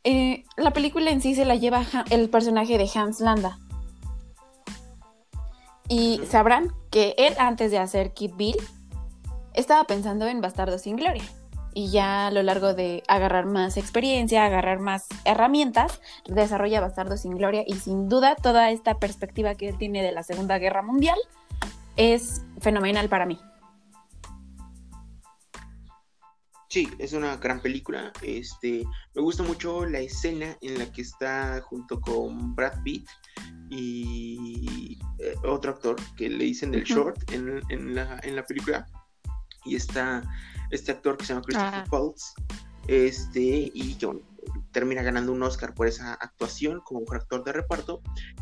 [0.04, 3.60] eh, la película en sí se la lleva el personaje de Hans Landa.
[5.90, 8.58] Y sabrán que él antes de hacer Kid Bill
[9.54, 11.24] estaba pensando en Bastardo sin Gloria.
[11.74, 17.38] y ya a lo largo de agarrar más experiencia, agarrar más herramientas, desarrolla Bastardo sin
[17.38, 21.20] Gloria y sin duda toda esta perspectiva que él tiene de la Segunda Guerra Mundial
[21.98, 23.40] es fenomenal para mí.
[26.70, 28.12] Sí, es una gran película.
[28.22, 28.84] Este,
[29.14, 33.08] me gusta mucho la escena en la que está junto con Brad Pitt
[33.70, 38.88] y eh, otro actor que le dicen del short en, en, la, en la película.
[39.66, 40.24] Y está
[40.72, 42.14] este actor que se llama Christopher ah.
[42.88, 44.08] Este, y que
[44.72, 48.02] termina ganando un Oscar por esa actuación como actor de reparto.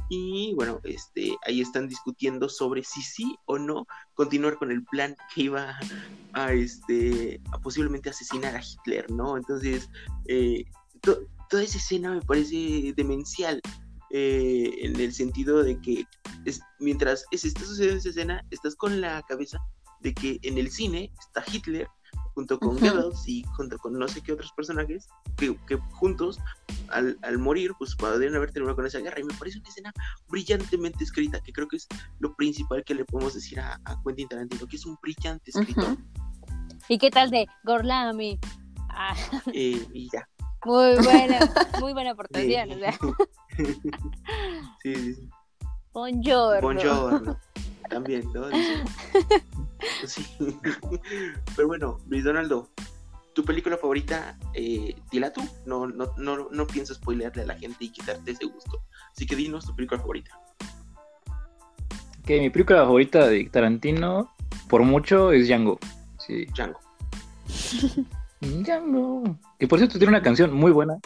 [0.09, 5.15] Y bueno, este, ahí están discutiendo sobre si sí o no continuar con el plan
[5.33, 5.79] que iba
[6.33, 9.37] a, este, a posiblemente asesinar a Hitler, ¿no?
[9.37, 9.89] Entonces,
[10.27, 10.65] eh,
[11.01, 13.61] toda esa escena me parece demencial.
[14.11, 16.05] Eh, en el sentido de que
[16.45, 19.59] es, mientras se está sucediendo esa escena, estás con la cabeza
[20.01, 21.87] de que en el cine está Hitler
[22.35, 25.55] junto con Goebbels y junto con no sé qué otros personajes que,
[25.91, 26.37] juntos
[26.89, 29.19] al, morir pues podrían haber terminado con esa guerra.
[29.19, 29.93] Y me parece una escena
[30.27, 31.87] brillantemente escrita que creo que es
[32.19, 35.97] lo principal que le podemos decir a, Quentin Tarantino que es un brillante escritor.
[36.89, 38.39] ¿y qué tal de Gorlami?
[38.89, 39.15] Ah.
[39.47, 40.27] Eh, y ya
[40.65, 43.65] muy buena muy buena aportación sí,
[44.95, 45.29] sí, sí.
[45.95, 46.61] Buongiorno.
[46.61, 47.39] Buongiorno.
[47.89, 48.49] También, ¿no?
[50.05, 50.25] Sí.
[51.55, 52.69] Pero bueno, Luis Donaldo,
[53.33, 55.41] tu película favorita, eh, dila tú.
[55.65, 58.83] No, no, no, no pienso spoilearle a la gente y quitarte ese gusto.
[59.13, 60.31] Así que dinos tu película favorita.
[62.25, 64.35] Que mi película favorita de Tarantino,
[64.67, 65.79] por mucho, es Django.
[66.17, 66.45] Sí.
[66.47, 66.79] Django.
[68.45, 69.39] Django.
[69.59, 70.97] Que por cierto tiene una canción muy buena.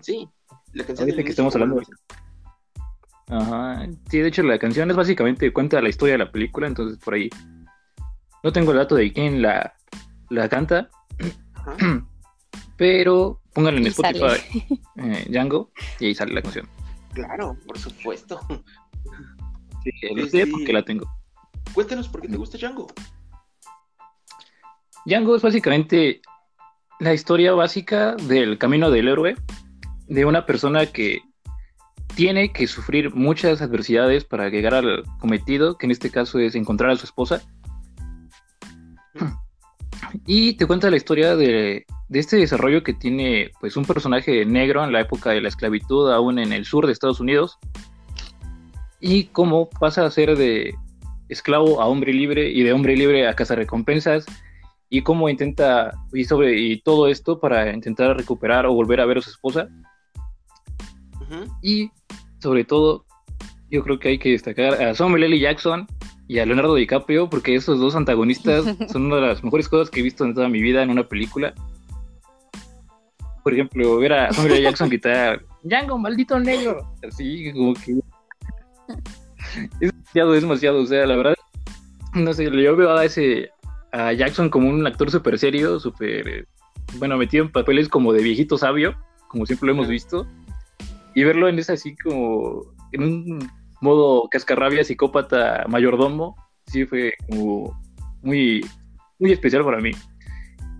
[0.00, 0.28] Sí,
[0.72, 1.80] la canción de que estamos hablando.
[3.28, 3.86] Ajá.
[4.10, 7.14] Sí, de hecho la canción es básicamente cuenta la historia de la película, entonces por
[7.14, 7.30] ahí
[8.42, 9.74] no tengo el dato de quién la,
[10.30, 10.90] la canta,
[12.76, 15.70] pero pónganlo en Spotify, eh, Django,
[16.00, 16.68] y ahí sale la canción.
[17.12, 18.40] Claro, por supuesto.
[19.82, 21.06] Sí, lo sé porque la tengo.
[21.72, 22.88] Cuéntanos por qué te gusta Django.
[25.04, 26.20] Django es básicamente
[27.00, 29.34] la historia básica del camino del héroe,
[30.06, 31.20] de una persona que
[32.14, 36.90] tiene que sufrir muchas adversidades para llegar al cometido, que en este caso es encontrar
[36.90, 37.42] a su esposa.
[40.26, 44.92] Y te cuenta la historia de, este desarrollo que tiene pues un personaje negro en
[44.92, 47.58] la época de la esclavitud, aún en el sur de Estados Unidos,
[49.00, 50.74] y cómo pasa a ser de
[51.30, 54.26] esclavo a hombre libre y de hombre libre a recompensas
[54.90, 59.18] y cómo intenta y sobre y todo esto para intentar recuperar o volver a ver
[59.18, 59.68] a su esposa
[61.62, 61.90] y
[62.40, 63.04] sobre todo
[63.70, 65.38] yo creo que hay que destacar a Samuel L.
[65.38, 65.86] Jackson
[66.26, 70.00] y a Leonardo DiCaprio, porque esos dos antagonistas son una de las mejores cosas que
[70.00, 71.54] he visto en toda mi vida en una película.
[73.42, 76.92] Por ejemplo, ver a Samuel Jackson quitar Django, maldito negro.
[77.06, 78.00] Así como que.
[79.80, 80.80] Es demasiado, es demasiado.
[80.82, 81.34] O sea, la verdad,
[82.14, 83.50] no sé, yo veo a ese.
[83.92, 86.46] A Jackson como un actor súper serio, súper.
[86.98, 88.94] bueno, metido en papeles como de viejito sabio,
[89.28, 90.26] como siempre lo hemos visto.
[91.14, 92.62] Y verlo en ese así como.
[92.92, 96.36] en un modo cascarrabia, psicópata, mayordomo,
[96.66, 97.80] sí fue como
[98.22, 98.64] muy,
[99.18, 99.92] muy especial para mí.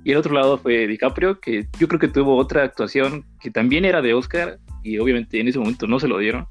[0.05, 3.85] Y el otro lado fue DiCaprio, que yo creo que tuvo otra actuación que también
[3.85, 6.47] era de Oscar y obviamente en ese momento no se lo dieron.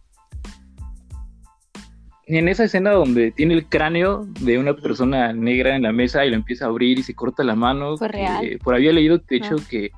[2.31, 6.29] En esa escena donde tiene el cráneo de una persona negra en la mesa y
[6.29, 7.97] lo empieza a abrir y se corta la mano.
[7.97, 8.59] Fue real.
[8.63, 9.89] por había leído, de hecho, que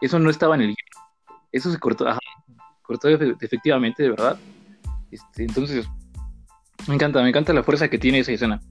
[0.00, 0.74] eso no estaba en el
[1.52, 2.06] Eso se cortó,
[2.80, 4.38] cortó efectivamente, de verdad.
[5.10, 5.86] Este, entonces,
[6.86, 8.62] me encanta, me encanta la fuerza que tiene esa escena.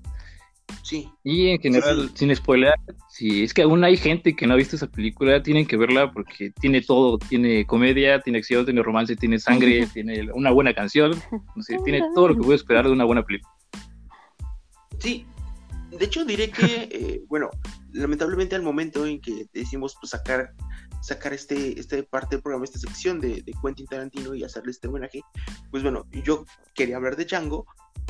[0.83, 1.09] Sí.
[1.23, 2.73] Y en general, sin spoiler,
[3.09, 6.11] si es que aún hay gente que no ha visto esa película, tienen que verla
[6.11, 11.11] porque tiene todo, tiene comedia, tiene acción, tiene romance, tiene sangre, tiene una buena canción,
[11.83, 13.53] tiene todo lo que puedo esperar de una buena película.
[14.99, 15.25] Sí,
[15.91, 17.49] de hecho diré que, eh, bueno,
[17.91, 20.53] lamentablemente al momento en que decimos pues, sacar
[21.01, 24.87] sacar este, este parte del programa, esta sección de, de Quentin Tarantino y hacerle este
[24.87, 25.21] homenaje,
[25.71, 27.65] pues bueno, yo quería hablar de Django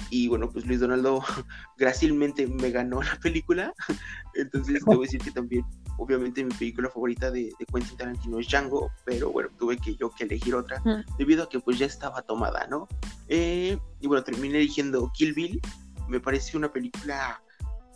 [0.10, 1.24] y bueno, pues Luis Donaldo
[1.78, 3.74] grácilmente me ganó la película,
[4.36, 5.66] entonces debo decir que también,
[5.98, 10.10] obviamente mi película favorita de, de Quentin Tarantino es Django, pero bueno, tuve que yo
[10.12, 10.82] que elegir otra
[11.18, 12.88] debido a que pues ya estaba tomada, ¿no?
[13.28, 15.62] Eh, y bueno, terminé eligiendo Kill Bill,
[16.08, 17.42] me parece una película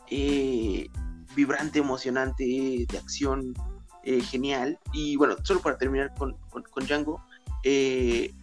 [0.09, 0.89] eh,
[1.35, 3.53] vibrante, emocionante, de acción,
[4.03, 4.77] eh, genial.
[4.93, 7.23] Y bueno, solo para terminar con, con, Django,
[7.63, 8.33] eh,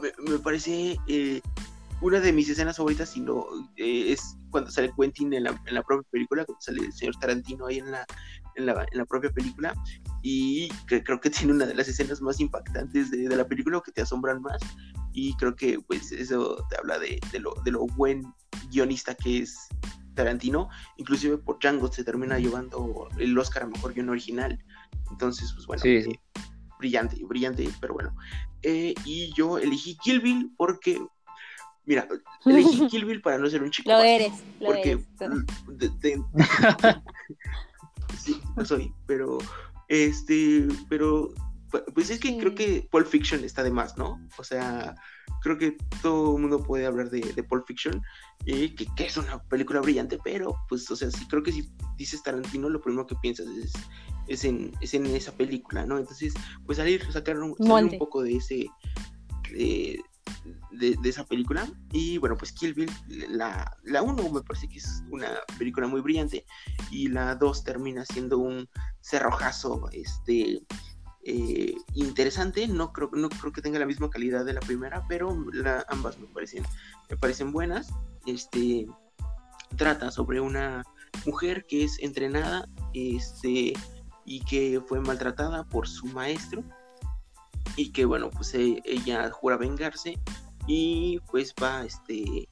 [0.00, 0.98] me, parece
[2.02, 6.08] una de mis escenas favoritas, sino es cuando sale Quentin en la, en la propia
[6.10, 8.04] película, cuando sale el señor Tarantino ahí en la,
[8.56, 9.74] en la, en la propia película
[10.22, 13.80] y que creo que tiene una de las escenas más impactantes de, de la película
[13.84, 14.58] que te asombran más
[15.12, 18.22] y creo que pues eso te habla de, de, lo, de lo buen
[18.70, 19.56] guionista que es
[20.14, 24.58] Tarantino, inclusive por Django se termina llevando el Oscar a Mejor Guion Original,
[25.10, 26.10] entonces pues bueno, Sí, sí.
[26.10, 26.20] eh,
[26.78, 28.14] brillante, brillante, pero bueno,
[28.62, 31.00] Eh, y yo elegí Kill Bill porque,
[31.86, 32.06] mira,
[32.44, 35.06] elegí Kill Bill para no ser un chico Lo eres, lo porque eres.
[35.68, 36.22] de- de-
[38.18, 39.38] sí, lo soy, pero
[39.88, 41.30] este, pero
[41.70, 42.38] pu- pues es que Sí.
[42.38, 44.20] creo que Pulp Fiction está de más, ¿no?
[44.38, 44.94] O sea,
[45.42, 48.02] creo que todo el mundo puede hablar de, de Pulp Fiction,
[48.46, 51.68] eh, que, que es una película brillante, pero pues, o sea, sí creo que si
[51.96, 53.72] dices Tarantino, lo primero que piensas es,
[54.28, 55.98] es, en, es en esa película, ¿no?
[55.98, 56.34] Entonces,
[56.64, 58.66] pues salir, sacar un, salir un poco de ese,
[59.52, 60.00] de,
[60.70, 61.68] de, esa película.
[61.92, 62.90] Y bueno, pues Kill Bill,
[63.28, 66.44] la, la uno me parece que es una película muy brillante
[66.90, 68.68] y la 2 termina siendo un
[69.00, 70.62] cerrojazo este,
[71.24, 72.68] eh, interesante.
[72.68, 75.36] No creo, no creo que tenga la misma calidad de la primera, pero
[75.88, 76.64] ambas me parecen,
[77.10, 77.88] me parecen buenas.
[78.26, 78.86] Este,
[79.76, 80.82] trata sobre una
[81.24, 83.72] mujer que es entrenada este,
[84.24, 86.62] y que fue maltratada por su maestro
[87.76, 90.18] y que bueno pues e- ella jura vengarse
[90.66, 92.48] y pues va este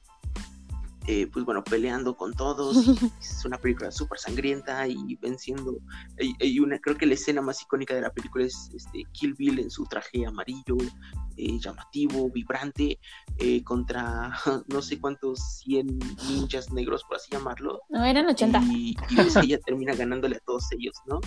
[1.06, 2.76] eh, pues bueno peleando con todos
[3.20, 5.78] es una película súper sangrienta y venciendo
[6.18, 9.34] hay, hay una creo que la escena más icónica de la película es este Kill
[9.34, 10.76] Bill en su traje amarillo
[11.36, 12.98] eh, llamativo vibrante
[13.38, 14.32] eh, contra
[14.68, 15.98] no sé cuántos 100
[16.28, 18.62] ninjas negros por así llamarlo No, eran 80.
[18.70, 21.20] y, y pues ella termina ganándole a todos ellos, ¿no?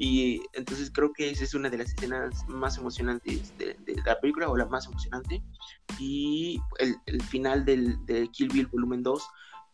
[0.00, 4.18] Y entonces creo que esa es una de las escenas más emocionantes de, de la
[4.20, 5.42] película, o la más emocionante.
[5.98, 9.28] Y el, el final del, de Kill Bill Volumen 2,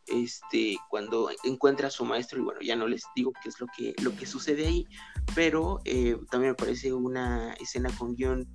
[0.06, 3.66] este, cuando encuentra a su maestro, y bueno, ya no les digo qué es lo
[3.76, 4.86] que, lo que sucede ahí,
[5.34, 8.48] pero eh, también me parece una escena con guion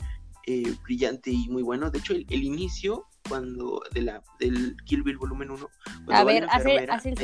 [0.47, 1.91] eh, brillante y muy bueno.
[1.91, 5.67] De hecho, el, el inicio cuando de la del Kill Bill volumen 1
[6.05, 7.15] cuando A ver, hace- hace el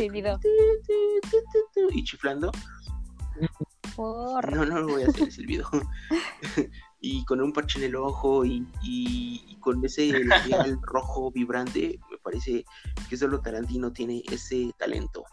[1.73, 2.51] tu, y chiflando
[3.97, 5.69] No, no lo voy a hacer el silbido.
[6.99, 11.99] y con un parche en el ojo y, y- y con ese labial rojo vibrante,
[12.11, 12.65] me parece
[13.09, 15.23] que solo Tarantino tiene ese talento.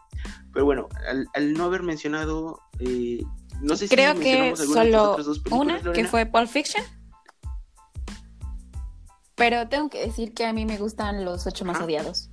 [0.53, 3.23] Pero bueno, al, al no haber mencionado, eh,
[3.61, 6.09] no sé si Creo que de tus solo dos una, que Lorena.
[6.09, 6.85] fue Pulp Fiction.
[9.35, 11.85] Pero tengo que decir que a mí me gustan los ocho más Ajá.
[11.87, 12.31] odiados.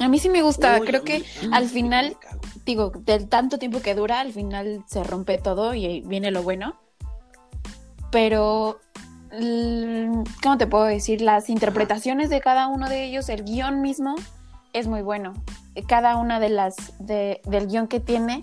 [0.00, 2.16] A mí sí me gusta, Uy, creo que al final-.
[2.64, 6.74] Digo, del tanto tiempo que dura, al final se rompe todo y viene lo bueno.
[8.10, 8.80] Pero,
[9.32, 11.20] mm, ¿cómo te puedo decir?
[11.20, 14.14] Las interpretaciones de cada uno de ellos, el guion mismo,
[14.72, 15.32] es muy bueno.
[15.88, 18.42] Cada una de las de- del guion que tiene,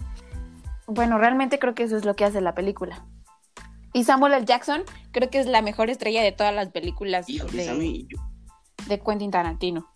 [0.87, 3.05] bueno, realmente creo que eso es lo que hace la película.
[3.93, 4.45] Y Samuel L.
[4.45, 8.07] Jackson creo que es la mejor estrella de todas las películas de,
[8.87, 9.87] de Quentin Tarantino.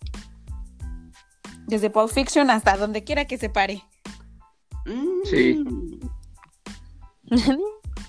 [1.66, 3.82] Desde Pulp Fiction hasta donde quiera que se pare.
[4.86, 5.64] Mm, Sí.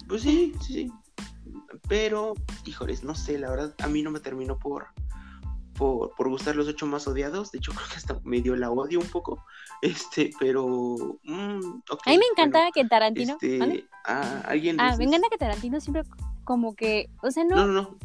[0.08, 0.92] Pues sí, sí, sí.
[1.90, 2.34] Pero,
[2.66, 4.88] híjoles, no sé, la verdad, a mí no me terminó por,
[5.74, 7.52] por, por gustar los ocho más odiados.
[7.52, 9.44] De hecho, creo que hasta medio la odio un poco.
[9.82, 10.66] Este, pero.
[11.24, 13.34] mm, A mí me bueno, encantaba que Tarantino.
[13.42, 14.80] este, ah, alguien.
[14.80, 16.04] Ah, me encanta que Tarantino siempre
[16.46, 17.98] como que, o sea, no, No, no, no.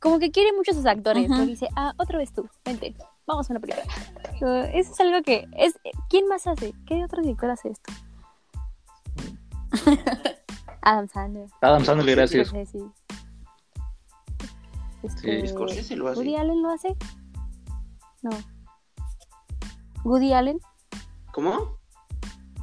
[0.00, 1.28] como que quiere mucho a sus actores.
[1.28, 2.94] Pero dice, ah, otra vez tú, vente,
[3.28, 3.84] vamos a una película.
[4.40, 6.72] So, eso es algo que es, ¿quién más hace?
[6.86, 7.92] ¿Qué otro director hace esto?
[10.82, 11.46] Adam Sandler.
[11.60, 12.48] Adam Sandler, gracias.
[12.48, 12.78] Scorsese.
[12.78, 12.90] Sí,
[15.02, 16.18] Este, Scorsese lo hace.
[16.20, 16.96] ¿Woody Allen lo hace?
[18.22, 18.30] No.
[20.04, 20.58] ¿Woody Allen?
[21.32, 21.78] ¿Cómo?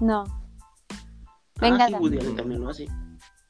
[0.01, 0.23] No.
[0.27, 2.01] Ah, Venga, sí, Adam.
[2.01, 2.87] Woody Allen también lo hace.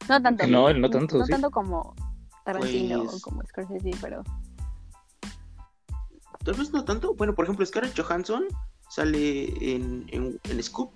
[0.10, 0.46] No tanto.
[0.48, 1.32] No, él no tanto, No sí.
[1.32, 1.96] tanto como
[2.44, 4.22] Tarantino Pues- o como Scorsese, pero...
[6.46, 7.14] Tal vez no tanto.
[7.16, 8.46] Bueno, por ejemplo, Scarlett Johansson
[8.90, 10.94] sale en, en, en Scoop.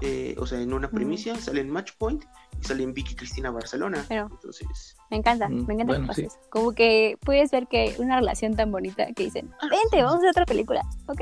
[0.00, 2.24] eh, o sea, en una primicia, sale en Match Point
[2.60, 4.04] y sale en Vicky Cristina Barcelona.
[4.08, 6.28] Pero- Entonces, Me encanta, Mm, me encanta bueno, que sí.
[6.50, 10.30] Como que puedes ver que una relación tan bonita que dicen, vente, vamos a hacer
[10.30, 10.82] otra película.
[11.06, 11.20] Ok.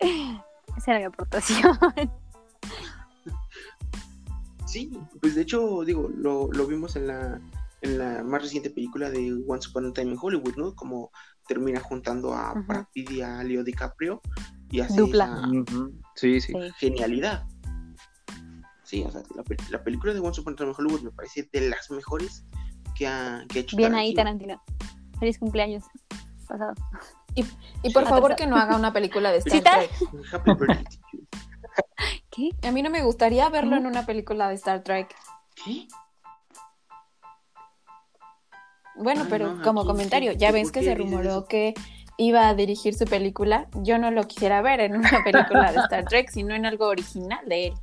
[0.76, 1.78] Esa era mi aportación.
[4.66, 4.90] Sí,
[5.20, 7.40] pues de hecho, digo, lo, lo vimos en la,
[7.80, 10.74] en la más reciente película de Once Upon a Time in Hollywood, ¿no?
[10.74, 11.10] Como
[11.48, 12.62] termina juntando a Ujú.
[12.66, 14.20] Brad Pitt y a Leo DiCaprio
[14.70, 15.48] y hace Dupla.
[16.14, 16.52] Sí, sí.
[16.52, 16.70] Sí.
[16.78, 17.44] genialidad.
[18.84, 21.48] Sí, o sea, la, la película de Once Upon a Time in Hollywood me parece
[21.52, 22.44] de las mejores
[22.94, 24.62] que ha, que ha hecho Bien ahí, Tarantino.
[25.18, 25.84] Feliz cumpleaños.
[26.46, 26.72] Pasado.
[27.34, 28.08] Y por Sí.
[28.08, 29.60] favor que no haga una película de Star.
[29.88, 29.90] Trek.
[30.32, 30.84] Happy birthday.
[32.30, 32.50] ¿Qué?
[32.66, 33.82] A mí no me gustaría verlo ¿Cómo?
[33.82, 35.14] en una película de Star Trek.
[35.64, 35.86] ¿Qué?
[39.00, 41.74] Bueno, Ay, pero no, como comentario, ¿qué- ya ves que se rumoró que
[42.16, 43.68] iba a dirigir su película.
[43.82, 47.40] Yo no lo quisiera ver en una película de Star Trek, sino en algo original
[47.46, 47.74] de él.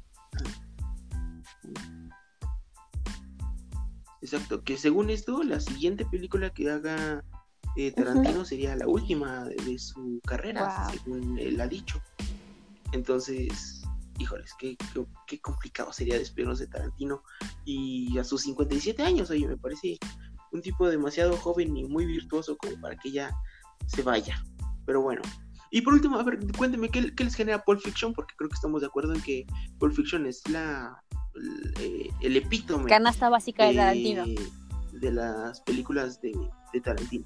[4.21, 7.23] Exacto, que según esto, la siguiente película que haga
[7.75, 10.97] eh, Tarantino sería la última de, de su carrera, Wow.
[10.99, 12.01] según él ha dicho.
[12.91, 13.83] Entonces,
[14.17, 17.21] híjoles, qué, qué, qué complicado sería despedirnos de Tarantino.
[17.65, 19.97] Y a sus 57 años, oye, me parece
[20.55, 23.31] un tipo demasiado joven y muy virtuoso como para que ya
[23.87, 24.43] se vaya.
[24.85, 25.21] Pero bueno.
[25.71, 28.13] Y por último, a ver, cuénteme, ¿qué, qué les genera Pulp Fiction?
[28.13, 29.45] Porque creo que estamos de acuerdo en que
[29.79, 31.03] Pulp Fiction es la
[31.35, 34.25] el, eh, el epítome Canasta básica de eh, Tarantino.
[34.93, 36.31] de las películas de,
[36.71, 37.25] de Tarantino.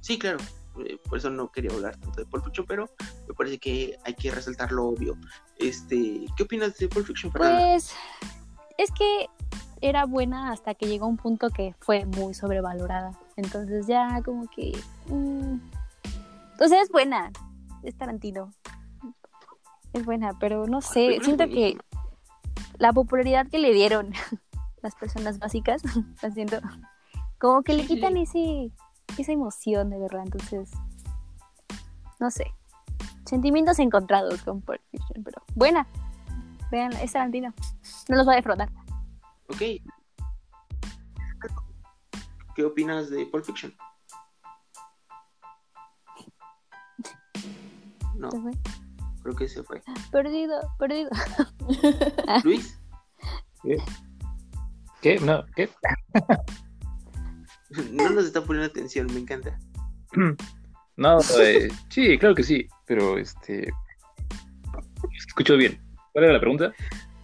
[0.00, 0.38] Sí, claro,
[0.84, 2.90] eh, por eso no quería hablar tanto de Pulp Fiction, pero
[3.28, 5.16] me parece que hay que resaltar lo obvio.
[5.58, 7.70] Este, ¿qué opinas de Pulp Fiction, Fernanda?
[7.70, 7.94] Pues
[8.78, 9.26] es que
[9.80, 13.12] era buena hasta que llegó un punto que fue muy sobrevalorada.
[13.36, 14.72] Entonces ya como que...
[15.08, 15.56] mm,
[16.58, 17.30] sea, es buena.
[17.82, 18.52] Es Tarantino.
[19.92, 21.18] Es buena, pero no sé.
[21.22, 21.78] Siento que
[22.78, 24.12] la popularidad que le dieron
[24.82, 25.82] las personas básicas,
[26.22, 26.58] la siento,
[27.38, 28.70] como que le quitan ese,
[29.18, 30.22] esa emoción de verdad.
[30.24, 30.70] Entonces,
[32.18, 32.52] no sé.
[33.24, 35.86] Sentimientos encontrados con Pulp Fiction, pero buena.
[36.70, 37.52] Vean, es Tarantino.
[38.08, 38.68] No los va a defraudar.
[39.48, 39.62] Ok.
[42.54, 43.74] ¿Qué opinas de Pulp Fiction?
[48.16, 48.52] No, Se fue.
[49.22, 49.82] creo que se fue.
[50.10, 51.10] Perdido, perdido.
[52.44, 52.80] Luis,
[55.02, 55.18] ¿Qué?
[55.20, 55.68] No, ¿qué?
[57.92, 59.58] no nos está poniendo atención, me encanta.
[60.98, 63.70] No, eh, sí, claro que sí, pero este.
[65.14, 65.78] Escucho bien.
[66.12, 66.72] ¿Cuál era la pregunta?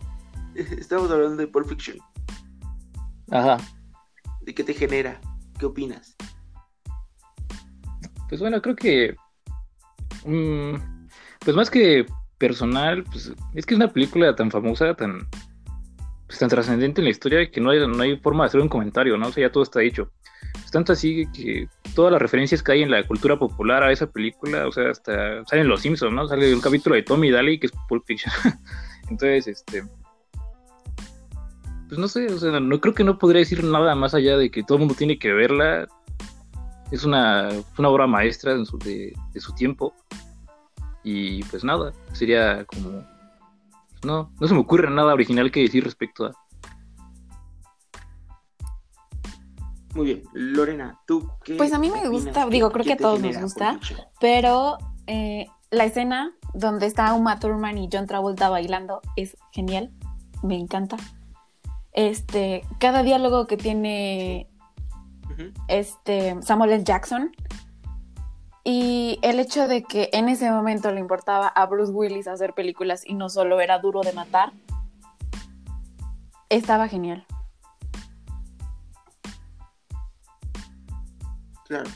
[0.55, 1.97] Estamos hablando de Pulp Fiction.
[3.33, 3.57] Ajá.
[4.43, 5.21] ¿De qué te genera?
[5.59, 6.15] ¿Qué opinas?
[8.29, 9.17] Pues bueno, creo que.
[10.25, 10.75] mm,
[11.41, 12.07] pues más que
[12.39, 15.27] personal, pues es que es una película tan famosa, tan.
[16.27, 18.69] Pues tan trascendente en la historia que no hay, no hay forma de hacer un
[18.69, 19.29] comentario, ¿no?
[19.29, 20.11] O sea, ya todo está dicho.
[20.65, 24.11] Es tanto así que todas las referencias que hay en la cultura popular a esa
[24.11, 26.29] película, o sea, hasta salen los Simpsons, ¿no?
[26.29, 28.33] Sale un capítulo de Tommy Daly que es Pulp Fiction.
[29.11, 29.85] Entonces, este.
[31.93, 34.51] Pues no sé, o sea, no creo que no podría decir nada más allá de
[34.51, 35.87] que todo el mundo tiene que verla.
[36.91, 39.93] Es una, una obra maestra en su- de, de su tiempo.
[41.05, 43.05] Y pues nada, sería como.
[44.07, 46.33] No, no se me ocurre nada original que decir respecto a.
[49.95, 52.97] Muy bien, Lorena, ¿tú qué Pues a mí me gusta, ¿Qué- digo, creo que a
[52.97, 53.79] todos nos gusta.
[54.19, 59.91] Pero eh, la escena donde está Uma Thurman y John Travolta bailando es genial.
[60.43, 60.97] Me encanta.
[61.93, 64.49] Este, cada diálogo que tiene
[65.69, 66.85] este Samuel L.
[66.85, 67.33] Jackson
[68.65, 73.03] y el hecho de que en ese momento le importaba a Bruce Willis hacer películas
[73.05, 74.53] y no solo era duro de matar,
[76.49, 77.27] estaba genial.
[81.67, 81.91] Claro.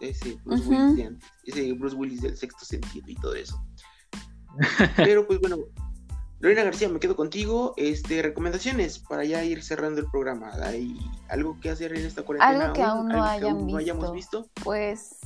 [0.00, 0.70] Ese Bruce Ujú.
[0.70, 1.32] Willis de antes.
[1.44, 3.60] Ese Bruce Willis del sexto sentido y todo eso.
[4.96, 5.58] Pero pues bueno,
[6.40, 7.74] Lorena García, me quedo contigo.
[7.76, 10.52] Este, recomendaciones para ya ir cerrando el programa.
[10.62, 10.96] ¿Hay
[11.28, 12.64] algo que hacer en esta cuarentena?
[12.64, 14.48] Algo que aún no hayan aún no hayamos visto.
[14.62, 15.16] Pues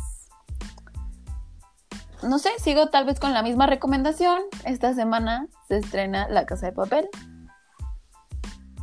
[2.23, 4.43] no sé, sigo tal vez con la misma recomendación.
[4.65, 7.09] Esta semana se estrena La Casa de Papel.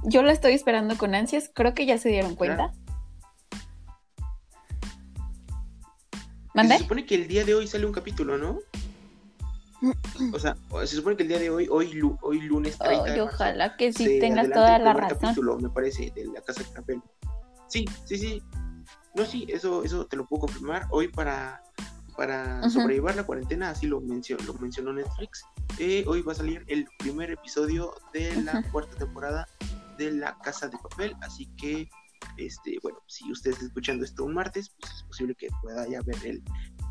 [0.04, 2.72] Yo la estoy esperando con ansias, creo que ya se dieron cuenta.
[3.50, 3.60] Que
[6.54, 6.76] ¿Mande?
[6.76, 8.60] Se supone que el día de hoy sale un capítulo, ¿no?
[10.34, 10.56] O sea,
[10.86, 13.36] se supone que el día de hoy, hoy, lu- hoy lunes 30 Ay, de marzo,
[13.36, 15.18] ojalá que sí tengas toda el la razón.
[15.20, 17.02] capítulo, me parece, de la Casa de Papel.
[17.68, 18.44] Sí, sí, sí.
[19.16, 20.88] No, sí, eso, eso te lo puedo confirmar.
[20.92, 21.62] Hoy para,
[22.18, 22.70] para Ujú.
[22.72, 25.44] sobrellevar la cuarentena, así lo, mencionó, lo mencionó Netflix,
[25.78, 29.48] eh, hoy va a salir el primer episodio de la cuarta temporada
[29.98, 31.16] de La Casa de Papel.
[31.22, 31.90] Así que,
[32.38, 36.02] este, bueno, si usted está escuchando esto un martes, pues es posible que pueda ya
[36.02, 36.44] ver el,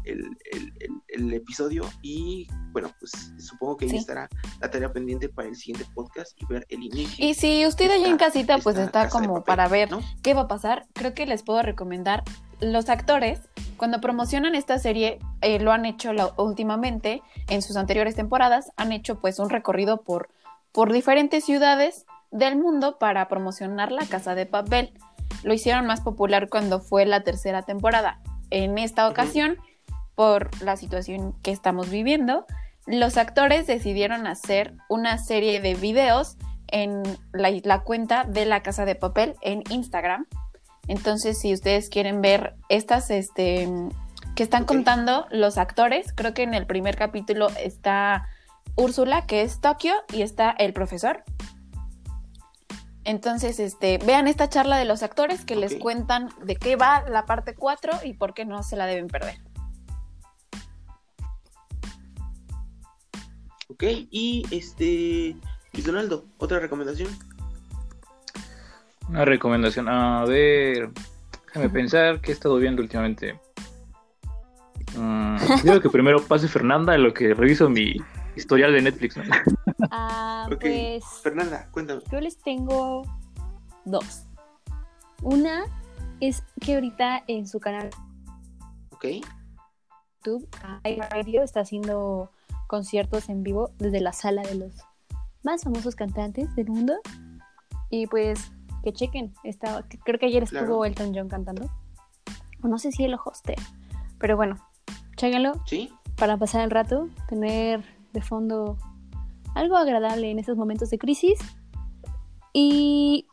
[0.08, 0.72] el, el-
[1.08, 3.96] el- episodio y, bueno, pues supongo que ahí Sí.
[3.98, 4.28] estará
[4.60, 7.24] la tarea pendiente para el siguiente podcast y ver el inicio.
[7.24, 10.00] Y si usted allá en casita pues está como Papel, para ver ¿no?
[10.22, 12.22] qué va a pasar, creo que les puedo recomendar
[12.60, 13.40] los actores
[13.76, 18.90] cuando promocionan esta serie eh, lo han hecho la- últimamente en sus anteriores temporadas han
[18.92, 20.28] hecho pues un recorrido por
[20.72, 24.92] por diferentes ciudades del mundo para promocionar la Casa de Papel.
[25.42, 28.20] Lo hicieron más popular cuando fue la tercera temporada.
[28.50, 29.56] En esta ocasión,
[30.18, 32.44] por la situación que estamos viviendo,
[32.88, 38.84] los actores decidieron hacer una serie de videos en la, la cuenta de la Casa
[38.84, 40.26] de Papel en Instagram.
[40.88, 43.68] Entonces, si ustedes quieren ver estas, este,
[44.34, 48.26] que están contando los actores, creo que en el primer capítulo está
[48.74, 51.22] Úrsula, que es Tokio, y está el profesor.
[53.04, 57.24] Entonces, este, vean esta charla de los actores que les cuentan de qué va la
[57.24, 59.38] parte 4 y por qué no se la deben perder.
[63.80, 65.36] Ok, y este.
[65.72, 67.10] Luis Donaldo, otra recomendación.
[69.08, 69.88] Una recomendación.
[69.88, 70.90] A ver,
[71.46, 73.38] déjame pensar qué he estado viendo últimamente.
[74.96, 77.94] Mm, creo que primero pase Fernanda en lo que reviso mi
[78.34, 79.16] historial de Netflix.
[79.16, 79.24] ¿no?
[79.92, 80.60] Ah, Ok.
[80.60, 82.02] pues Fernanda, cuéntame.
[82.10, 83.04] yo les tengo
[83.84, 84.24] dos.
[85.22, 85.64] Una
[86.20, 87.90] es que ahorita en su canal
[88.90, 89.04] Ok,
[90.24, 90.48] YouTube,
[91.10, 92.32] Radio está haciendo
[92.68, 94.72] conciertos en vivo desde la sala de los
[95.42, 96.94] más famosos cantantes del mundo.
[97.90, 98.52] Y pues
[98.84, 100.84] que chequen, está, creo que ayer estuvo Claro.
[100.84, 101.68] Elton John cantando.
[102.62, 103.56] O no sé si él lo hostea.
[104.20, 104.56] Pero bueno,
[105.16, 108.76] chéquenlo sí, para pasar el rato, tener de fondo
[109.54, 111.38] algo agradable en esos momentos de crisis.
[112.52, 113.26] Y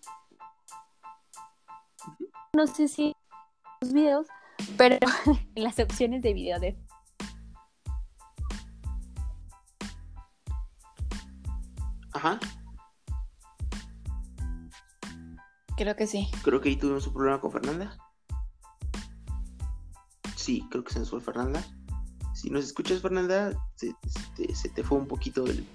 [2.53, 3.15] no sé si
[3.81, 4.27] los videos,
[4.77, 4.97] pero
[5.55, 6.77] en las opciones de video de
[12.15, 12.39] ajá.
[15.77, 16.29] Creo que sí.
[16.43, 17.97] Creo que ahí tuvimos un problema con Fernanda.
[20.35, 21.63] Sí, creo que se nos fue Fernanda.
[22.33, 25.67] Si nos escuchas, Fernanda, se, se te, se te fue un poquito el,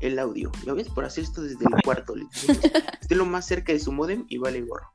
[0.00, 0.50] el audio.
[0.64, 2.14] Ya ves, por hacer esto desde el cuarto.
[3.00, 4.92] esté lo más cerca de su modem y vale gorro.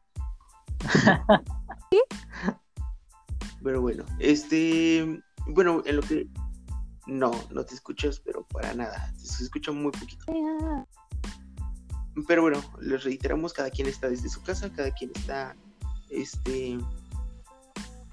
[3.64, 5.22] Pero bueno, este.
[5.48, 6.28] Bueno, en lo que.
[7.08, 9.14] No, no te escuchas, pero para nada.
[9.18, 10.26] Se escucha muy poquito.
[12.28, 15.56] Pero bueno, les reiteramos, cada quien está desde su casa, cada quien está,
[16.10, 16.78] este,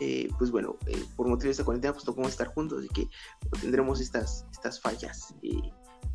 [0.00, 2.88] eh, pues bueno, eh, por motivo de esta cuarentena, pues no podemos estar juntos, así
[2.88, 3.08] que
[3.60, 5.58] tendremos estas, estas fallas eh,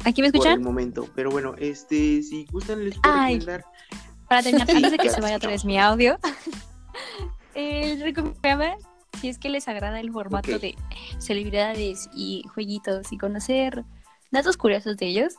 [0.06, 0.64] ¿Aquí me por el escuchan?
[0.64, 1.10] momento.
[1.16, 3.40] Pero bueno, este, si gustan, les puedo Ay.
[3.40, 3.66] recomendar.
[4.28, 6.20] Para terminar, antes de que se vaya otra vez mi audio,
[7.56, 8.78] el recomendaba,
[9.20, 10.76] si es que les agrada el formato de
[11.20, 13.84] celebridades y jueguitos y conocer
[14.32, 15.36] datos curiosos de ellos,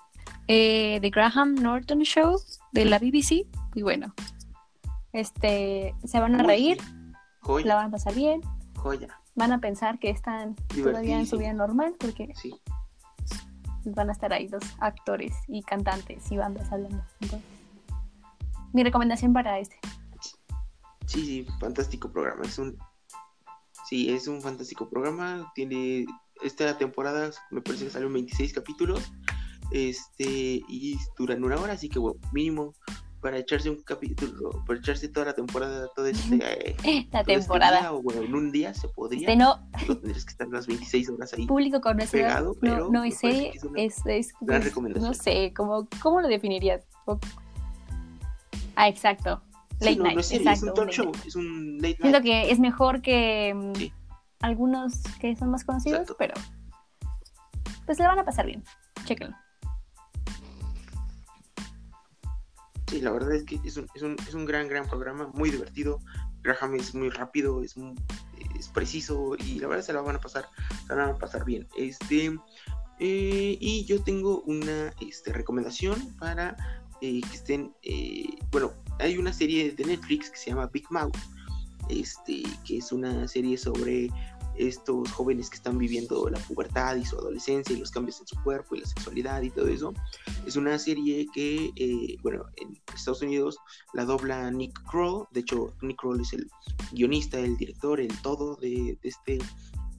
[0.49, 2.39] eh, The Graham Norton Show
[2.73, 4.15] de la BBC, y bueno,
[5.13, 6.79] este, se van a reír,
[7.41, 8.43] Joya, la van a pasar bien,
[8.77, 12.55] joya, van a pensar que están todavía en su vida normal, porque sí.
[13.85, 17.03] van a estar ahí dos actores y cantantes y bandas hablando.
[17.21, 17.49] Entonces,
[18.73, 19.79] mi recomendación para este.
[21.07, 22.43] Sí, sí, fantástico programa.
[22.45, 22.79] Es un.
[23.91, 25.51] Sí, es un fantástico programa.
[25.55, 26.07] Tiene.
[26.43, 29.13] Esta temporada me parece que salió 26 capítulos.
[29.73, 30.63] Este.
[30.69, 32.73] Y duran una hora, así que bueno, mínimo
[33.21, 36.37] para echarse un capítulo, para echarse toda la temporada, todo este.
[36.85, 37.81] eh, La todo este temporada.
[37.81, 39.29] día, o bueno, en un día se podría.
[39.29, 41.47] Este no, tendrías que estar las 26 horas ahí.
[41.47, 43.23] público conocedor, Pegado, no, pero no me es
[43.65, 45.05] una es, es- recomendación.
[45.09, 46.87] no sé, ¿cómo, ¿cómo lo definirías?
[48.77, 49.43] Ah, exacto,
[49.81, 51.27] Sí, late no, night, no es es un talk late show, night.
[51.27, 52.25] es un late Siento night.
[52.25, 53.93] que es mejor que mm, Sí.
[54.41, 56.17] algunos que son más conocidos, Exacto.
[56.19, 56.35] pero
[57.87, 58.63] pues le van a pasar bien,
[59.05, 59.37] chéquenlo.
[62.89, 65.51] Sí, la verdad es que es un, es un, es un gran, gran programa, muy
[65.51, 66.01] divertido.
[66.43, 67.95] Graham es muy rápido, es, muy-
[68.59, 70.47] es preciso y la verdad se la van a pasar,
[70.87, 71.69] se la van a pasar bien.
[71.77, 72.27] Este,
[72.99, 76.57] eh, y yo tengo una este, recomendación para
[77.01, 81.17] eh, que estén, eh, bueno, hay una serie de Netflix que se llama Big Mouth,
[81.89, 84.11] este, que es una serie sobre
[84.57, 88.37] estos jóvenes que están viviendo la pubertad y su adolescencia y los cambios en su
[88.43, 89.95] cuerpo y la sexualidad y todo eso.
[90.47, 93.59] Es una serie que, eh, bueno, en Estados Unidos
[93.95, 95.27] la dobla Nick Kroll.
[95.31, 96.51] De hecho, Nick Kroll es el
[96.93, 99.39] guionista, el director, el todo de, de este,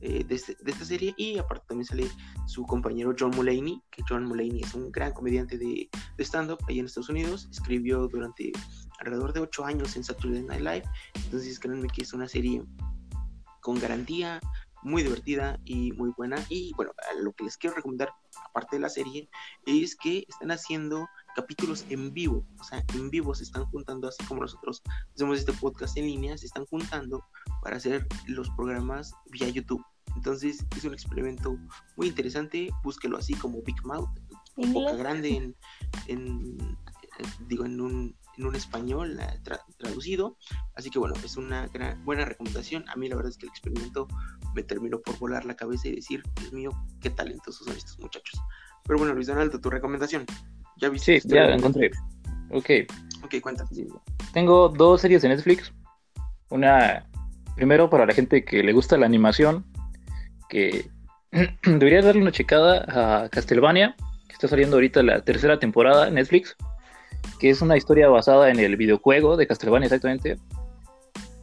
[0.02, 1.14] eh, de, este- de esta serie.
[1.18, 2.08] Y aparte también sale
[2.48, 6.80] su compañero John Mulaney, que John Mulaney es un gran comediante de, de stand-up ahí
[6.80, 7.48] en Estados Unidos.
[7.52, 8.52] Escribió durante
[9.00, 10.84] alrededor de ocho años en Saturday Night Live.
[11.26, 12.64] Entonces, créanme que es una serie
[13.62, 14.40] con garantía,
[14.84, 16.44] muy divertida y muy buena.
[16.50, 18.12] Y bueno, lo que les quiero recomendar,
[18.50, 19.30] aparte de la serie,
[19.68, 24.22] es que están haciendo capítulos en vivo, o sea, en vivo se están juntando, así
[24.26, 24.82] como nosotros
[25.16, 27.24] hacemos este podcast en línea, se están juntando
[27.62, 29.82] para hacer los programas vía YouTube.
[30.16, 31.58] Entonces es un experimento
[31.98, 34.10] muy interesante, búsquelo así como Big Mouth,
[34.56, 34.98] boca Inglés.
[34.98, 35.56] grande en,
[36.08, 36.78] en-
[37.48, 40.38] digo, en un en un español tra- traducido.
[40.76, 42.88] Así que bueno, es una gran, buena recomendación.
[42.90, 44.08] A mí la verdad es que el experimento
[44.56, 48.40] me terminó por volar la cabeza y decir, Dios mío, qué talentosos son estos muchachos.
[48.86, 50.26] Pero bueno, Luis Donaldo, tu recomendación.
[50.78, 51.20] ¿Ya viste?
[51.20, 51.92] Sí, ya la encontré.
[52.52, 52.70] Ok.
[53.24, 53.70] Ok, cuéntame.
[54.34, 55.74] Tengo dos series de Netflix.
[56.50, 57.06] Una,
[57.56, 59.66] primero para la gente que le gusta la animación,
[60.52, 60.90] que
[61.64, 63.96] debería darle una checada a Castlevania,
[64.28, 66.56] que está saliendo ahorita la tercera temporada en Netflix,
[67.40, 70.38] que es una historia basada en el videojuego de Castlevania exactamente,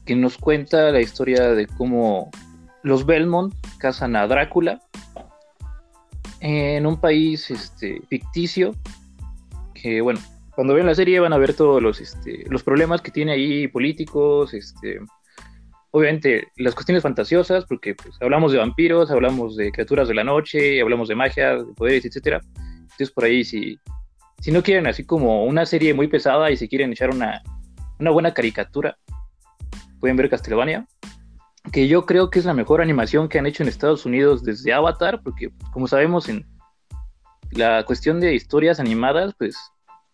[0.04, 2.30] que nos cuenta la historia de cómo
[2.82, 4.80] los Belmont cazan a Drácula
[6.40, 8.74] en un país este, ficticio,
[9.74, 10.20] que bueno,
[10.54, 13.68] cuando vean la serie van a ver todos los, este, los problemas que tiene ahí
[13.68, 15.00] políticos, este,
[15.90, 20.80] obviamente las cuestiones fantasiosas, porque pues, hablamos de vampiros, hablamos de criaturas de la noche,
[20.80, 22.40] hablamos de magia, de poderes, etcétera.
[22.56, 23.78] Entonces por ahí si,
[24.40, 27.42] si no quieren así como una serie muy pesada y si quieren echar una,
[27.98, 28.96] una buena caricatura,
[30.00, 30.86] pueden ver Castlevania,
[31.72, 34.72] que yo creo que es la mejor animación que han hecho en Estados Unidos desde
[34.72, 36.46] Avatar, porque como sabemos en
[37.50, 39.56] la cuestión de historias animadas, pues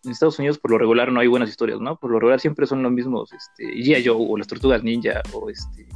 [0.05, 1.97] en Estados Unidos por lo regular no hay buenas historias, ¿no?
[1.97, 4.05] Por lo regular siempre son los mismos, este, G.I.
[4.05, 5.87] Joe o las Tortugas Ninja o este,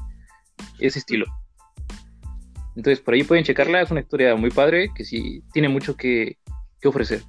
[0.80, 1.26] ese estilo.
[2.76, 6.38] Entonces por ahí pueden checarla, es una historia muy padre que sí tiene mucho que,
[6.82, 7.22] que ofrecer.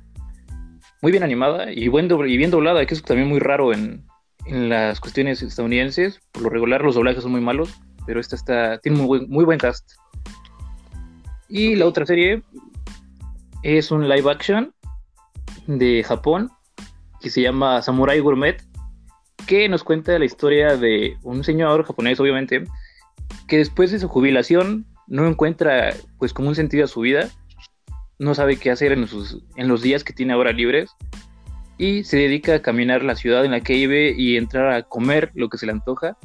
[1.02, 4.06] Muy bien animada y, y bien doblada, que es también muy raro en,
[4.46, 6.20] en las cuestiones estadounidenses.
[6.32, 7.74] Por lo regular los doblajes son muy malos,
[8.06, 9.92] pero esta está, tiene muy buen, muy buen cast.
[11.48, 12.42] Y la otra serie
[13.62, 14.72] es un live action
[15.66, 16.50] de Japón
[17.20, 18.62] que se llama Samurai Gourmet,
[19.46, 22.64] que nos cuenta la historia de un señor japonés, obviamente,
[23.46, 27.28] que después de su jubilación no encuentra pues como un sentido a su vida,
[28.18, 30.90] no sabe qué hacer en, sus, en los días que tiene ahora libres
[31.78, 35.30] y se dedica a caminar la ciudad en la que vive y entrar a comer
[35.34, 36.16] lo que se le antoja,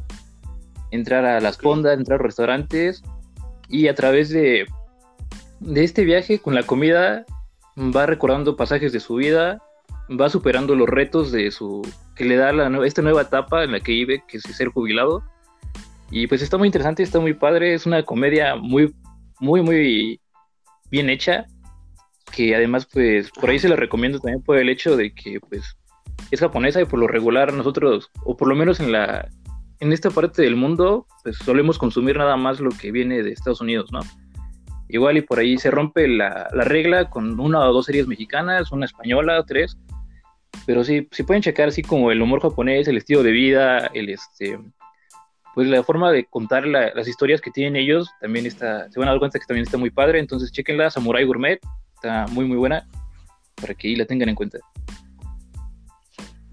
[0.91, 3.01] entrar a las fondas, entrar a restaurantes
[3.69, 4.65] y a través de,
[5.61, 7.25] de este viaje con la comida
[7.77, 9.61] va recordando pasajes de su vida,
[10.09, 11.81] va superando los retos de su
[12.15, 12.51] que le da
[12.85, 15.23] esta nueva etapa en la que vive, que es ser jubilado.
[16.11, 18.93] Y pues está muy interesante, está muy padre, es una comedia muy,
[19.39, 20.21] muy, muy
[20.91, 21.45] bien hecha,
[22.31, 25.75] que además pues por ahí se la recomiendo también por el hecho de que pues
[26.31, 29.27] es japonesa y por lo regular nosotros, o por lo menos en la
[29.81, 33.59] en esta parte del mundo, pues solemos consumir nada más lo que viene de Estados
[33.59, 33.99] Unidos, ¿no?
[34.87, 38.85] Igual y por ahí se rompe la regla con una o dos series mexicanas, una
[38.85, 39.77] española, tres.
[40.65, 44.09] Pero sí, sí pueden checar así como el humor japonés, el estilo de vida, el
[44.09, 44.59] este
[45.53, 49.07] pues la forma de contar la- las historias que tienen ellos también está, se van
[49.07, 51.61] a dar cuenta que también está muy padre, entonces chequenla, Samurai Gourmet,
[51.95, 52.85] está muy muy buena
[53.55, 54.59] para que ahí la tengan en cuenta.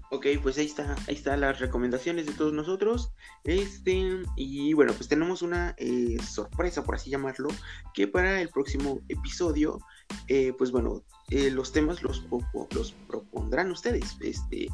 [0.09, 3.11] Ok, pues ahí está, ahí están las recomendaciones de todos nosotros.
[3.43, 7.49] Este, y bueno, pues tenemos una eh, sorpresa, por así llamarlo,
[7.95, 9.79] que para el próximo episodio,
[10.27, 12.25] eh, pues bueno, eh, los temas los,
[12.71, 14.67] los propondrán ustedes, este,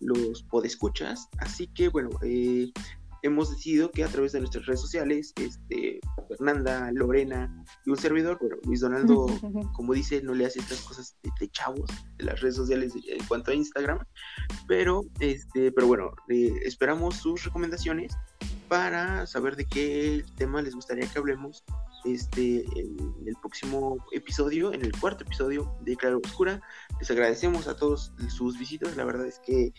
[0.00, 1.28] los podescuchas.
[1.38, 2.70] Así que bueno, eh,
[3.22, 8.38] hemos decidido que a través de nuestras redes sociales, este, Fernanda, Lorena y un servidor,
[8.40, 9.26] bueno, Luis Donaldo
[9.74, 13.24] como dice, no le hace estas cosas de, de chavos de las redes sociales en
[13.26, 13.98] cuanto a Instagram.
[14.68, 18.16] Pero, este, pero bueno, eh, esperamos sus recomendaciones
[18.68, 21.64] para saber de qué tema les gustaría que hablemos
[22.06, 26.60] este, en el próximo episodio, en el cuarto episodio de Claro Oscura.
[27.00, 28.96] Les agradecemos a todos sus visitas.
[28.96, 29.72] La verdad es que,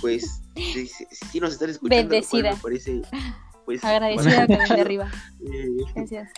[0.00, 0.42] pues,
[1.30, 2.08] sí nos están escuchando.
[2.08, 2.52] Bendecida.
[2.52, 3.02] Me parece,
[3.64, 5.10] pues, Agradecida con el de arriba.
[5.52, 6.30] eh, Gracias.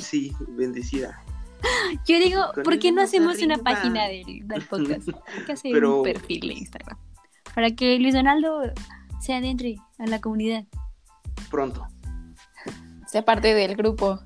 [0.00, 1.22] Sí, bendecida.
[2.06, 5.08] Yo digo, Con ¿por qué no hacemos una página del, del podcast?
[5.08, 6.98] Hay que hacer Pero- un perfil de Instagram.
[7.54, 8.62] Para que Luis Donaldo
[9.20, 10.64] se adentre a la comunidad.
[11.50, 11.86] Pronto.
[13.06, 14.20] Sea parte del grupo.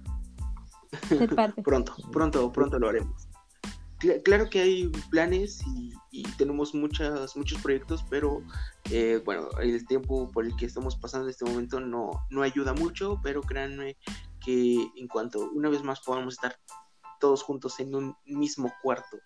[1.64, 3.28] Pronto, pronto, pronto lo haremos.
[3.98, 8.42] Cla- Claro que hay planes y, y tenemos muchas, muchos proyectos, pero
[8.90, 12.74] eh, bueno, el tiempo por el que estamos pasando en este momento no, no ayuda
[12.74, 13.96] mucho, pero créanme
[14.44, 16.56] que en cuanto una vez más podamos estar
[17.18, 19.16] todos juntos en un mismo cuarto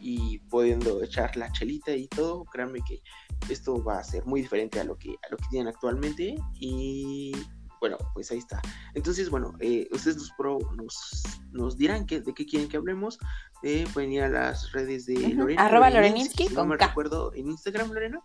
[0.00, 3.00] y pudiendo echar la chelita y todo, créanme que
[3.48, 7.32] esto va a ser muy diferente a lo que, a lo que tienen actualmente y
[7.80, 8.60] bueno, pues ahí está.
[8.94, 11.22] Entonces, bueno, eh, ustedes nos, pro- nos,
[11.52, 13.18] nos dirán que, de qué quieren que hablemos.
[13.62, 15.34] Eh, pueden ir a las redes de Ujú.
[15.34, 15.64] Lorena.
[15.66, 16.86] Arroba Loreninsky, Loreninsky si no con me K.
[16.88, 18.20] recuerdo en Instagram, Lorena.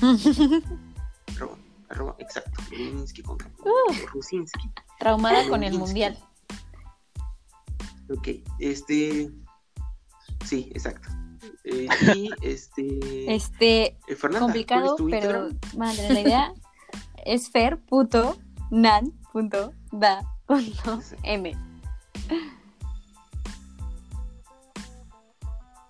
[1.36, 1.56] Arroba,
[1.88, 2.62] arroba, exacto.
[2.70, 3.50] Loreninsky con K.
[4.12, 4.70] Rusinski.
[4.98, 6.18] Traumada con el mundial.
[8.10, 8.28] Ok,
[8.58, 9.30] este.
[10.44, 11.08] Sí, exacto.
[11.64, 12.98] Eh, y este.
[13.34, 15.48] Este, eh, Fernanda, ¿cuál es complicado, pero
[15.94, 16.52] tener la idea.
[17.24, 18.38] es fer punto
[18.70, 21.52] nan punto da punto m.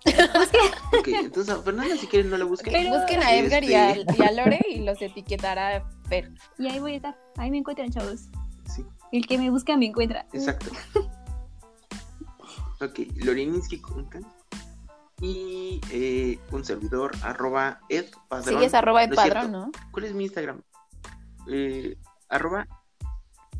[0.97, 2.73] Ok, entonces a Fernanda, si quieren, no la busquen.
[2.73, 6.31] Pero- Busquen a Edgar y, a, Este, y a Lore y los etiquetará Fer.
[6.57, 7.19] Y ahí voy a estar.
[7.37, 8.21] Ahí me encuentran, chavos.
[8.65, 10.25] Sí, El que me busca me encuentra.
[10.33, 10.71] exacto.
[12.81, 13.81] Ok, Loreninsky.
[15.21, 18.55] Y eh, un servidor, arroba Ed Padrón.
[18.55, 19.35] Sigues arroba Ed No es cierto.
[19.35, 19.71] Padrón, ¿no?
[19.91, 20.61] ¿Cuál es mi Instagram?
[21.51, 21.97] Eh,
[22.29, 22.67] arroba.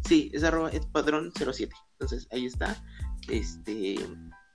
[0.08, 1.70] Sí, es arroba edpadrón07.
[1.94, 2.82] Entonces ahí está.
[3.28, 3.96] Este.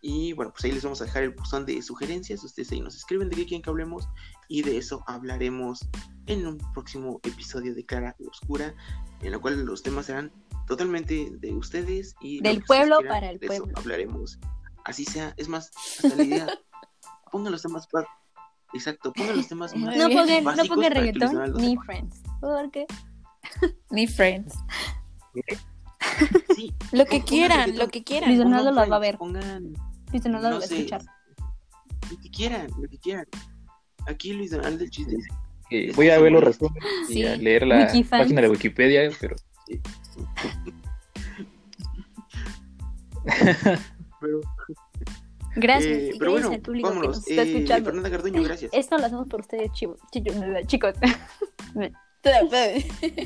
[0.07, 2.45] Y bueno, pues ahí les vamos a dejar el buzón de sugerencias.
[2.45, 4.09] Ustedes ahí nos escriben de qué quieren que hablemos.
[4.49, 5.81] Y de eso hablaremos
[6.27, 8.74] en un próximo episodio de Clara Oscura.
[9.23, 10.31] En lo cual los temas serán
[10.66, 12.15] totalmente de ustedes.
[12.20, 13.78] y Del pueblo quieran, para el de eso pueblo.
[13.78, 14.39] hablaremos.
[14.85, 15.32] Así sea.
[15.39, 15.70] Es más,
[16.05, 16.47] hasta la idea.
[17.32, 17.86] pongan los temas.
[17.86, 18.07] pa-
[18.74, 19.97] Exacto, pongan los temas más.
[19.97, 22.20] No pongan, no pongan para reggaetón ni friends.
[22.41, 22.86] Porque
[23.91, 24.55] Ni Friends.
[26.55, 28.37] Sí, Lo que quieran, lo que quieran.
[28.39, 29.16] Donaldo las va a ver.
[29.19, 29.73] Pongan,
[30.12, 31.03] Luis Donaldo lo no va a escuchar.
[32.11, 33.27] lo que quieran, lo que quieran.
[34.07, 35.16] Aquí Luis Donaldo el chiste
[35.71, 37.25] Que Eso voy a ver los resúmenes y Sí.
[37.27, 38.23] a leer la Wikifans.
[38.25, 39.35] página de Wikipedia, pero
[44.21, 44.41] Pero,
[45.57, 45.93] Gracias.
[45.93, 47.16] eh, y pero gracias bueno, al público que vámonos.
[47.19, 47.85] nos está Eh, escuchando.
[47.87, 48.71] Fernanda Carduño, gracias.
[48.75, 50.33] Esto lo hacemos por ustedes, chivo- chicho-
[50.66, 50.95] chicos.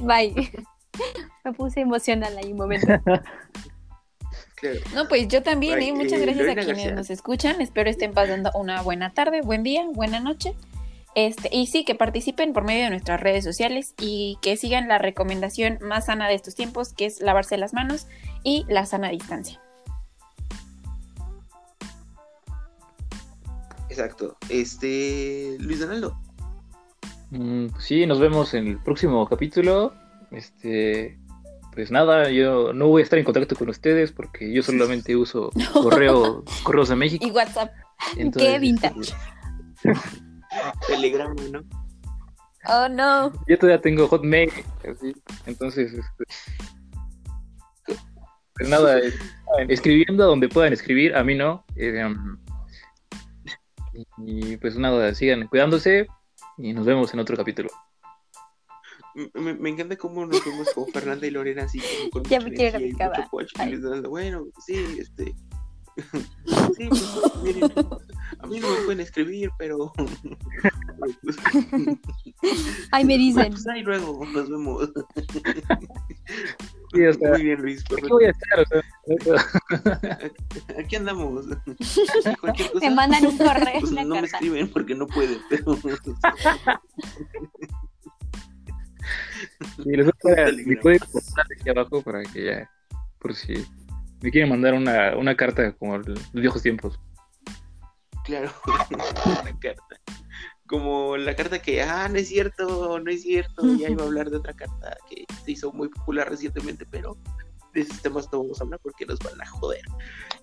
[0.02, 0.34] Bye.
[1.44, 2.86] Me puse emocional ahí un momento.
[4.60, 4.80] Claro.
[4.92, 5.92] No, pues yo también, ¿eh?
[5.92, 7.60] Muchas eh, gracias a quienes nos escuchan.
[7.60, 10.56] Espero estén pasando una buena tarde, buen día, buena noche.
[11.14, 14.98] Este, y sí, que participen por medio de nuestras redes sociales y que sigan la
[14.98, 18.08] recomendación más sana de estos tiempos, que es lavarse las manos
[18.42, 19.60] y la sana distancia.
[23.88, 24.36] Exacto.
[24.48, 26.16] Este, Luis Donaldo.
[27.30, 29.94] Mm, pues sí, nos vemos en el próximo capítulo.
[30.30, 31.18] Este,
[31.74, 35.50] pues nada, yo no voy a estar en contacto con ustedes porque yo solamente uso
[35.72, 37.26] correo, correos de México.
[37.26, 37.72] Y WhatsApp.
[38.16, 39.00] Entonces, Qué vintage.
[39.00, 39.92] este,
[40.86, 41.60] Telegrama, ¿no?
[42.66, 43.32] Oh, no.
[43.46, 44.50] yo todavía tengo Hotmail,
[44.90, 45.14] así,
[45.46, 46.24] entonces, este,
[48.54, 49.12] pues nada, eh,
[49.68, 51.64] escribiendo a donde puedan escribir, a mí no.
[51.76, 52.12] eh,
[54.18, 56.08] y pues nada, sigan cuidándose
[56.58, 57.70] y nos vemos en otro capítulo.
[59.34, 62.78] Me, encanta cómo nos vemos con Fernanda y Lorena así como con Ya me quiero
[62.80, 65.34] y mucho bueno, sí, este.
[66.76, 67.64] sí, pues, miren,
[68.38, 69.92] a mí no me pueden escribir, pero.
[72.92, 73.50] Ay, me dicen.
[73.50, 74.88] pues ahí luego nos vemos.
[76.92, 77.84] Sí, o sea, Muy bien, Luis.
[77.84, 80.30] Aquí voy a estar, o sea,
[80.78, 81.46] Aquí andamos.
[82.40, 82.88] Cualquier cosa.
[82.88, 85.78] Me mandan un correo, pues no me escriben porque no pueden, pero.
[89.84, 90.68] Y les voy a poner Telegram.
[90.68, 92.70] mi código postal aquí abajo para que ya,
[93.18, 93.54] por si
[94.20, 97.00] me quieren mandar una, una carta como los viejos tiempos.
[98.24, 98.50] Claro,
[98.90, 100.00] una carta.
[100.68, 104.30] Como la carta que, ah, no es cierto, no es cierto, ya iba a hablar
[104.30, 107.16] de otra carta que se hizo muy popular recientemente, pero
[107.74, 109.82] de esos temas no vamos a hablar porque nos van a joder.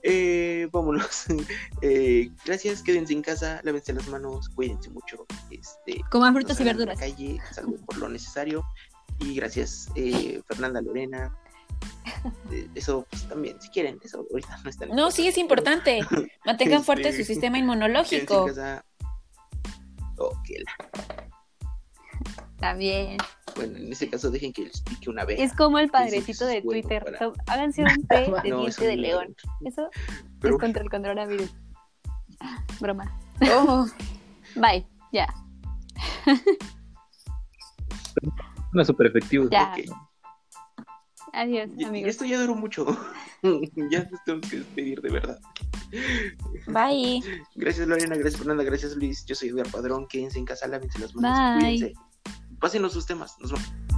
[0.04, 1.26] Eh, vámonos.
[1.82, 5.26] Eh, gracias, quédense en casa, lávense las manos, cuídense mucho.
[5.52, 7.00] Este, Coman frutas y la verduras.
[7.00, 8.64] calle, salgan por lo necesario.
[9.20, 11.38] Y gracias, eh, Fernanda Lorena.
[12.52, 16.00] Eh, eso, pues también, si quieren, eso ahorita no está No, sí es importante.
[16.46, 18.48] Mantengan fuerte Este, su sistema Quédense en inmunológico.
[20.18, 20.64] Oh, que
[22.62, 23.18] la- bien.
[23.56, 25.40] Bueno, en ese caso dejen que les pique una vez.
[25.40, 27.04] Es como el padrecito de bueno Twitter.
[27.04, 29.02] para- háganse un té de No, diente de no.
[29.02, 29.36] león.
[29.66, 29.90] Eso
[30.42, 31.54] Pero es contra el coronavirus.
[32.80, 33.18] Broma.
[33.54, 33.86] Oh,
[34.56, 34.86] Bye.
[35.12, 35.28] Ya.
[38.74, 39.48] Una super efectivo.
[39.50, 39.74] Ya.
[39.78, 39.86] Ok.
[41.36, 42.10] Adiós, amigos.
[42.10, 42.86] Esto ya duró mucho.
[43.92, 45.40] ya nos tenemos que despedir de verdad.
[46.68, 47.22] bye.
[47.56, 49.26] Gracias Lorena, gracias Fernanda, gracias Luis.
[49.26, 50.08] Yo soy Edgar Padrón.
[50.08, 51.62] Quédense en casa, lávense las manos.
[51.62, 51.78] Bye.
[51.78, 52.00] Cuídense.
[52.60, 53.38] Pásenos sus temas.
[53.40, 53.95] Nos vemos.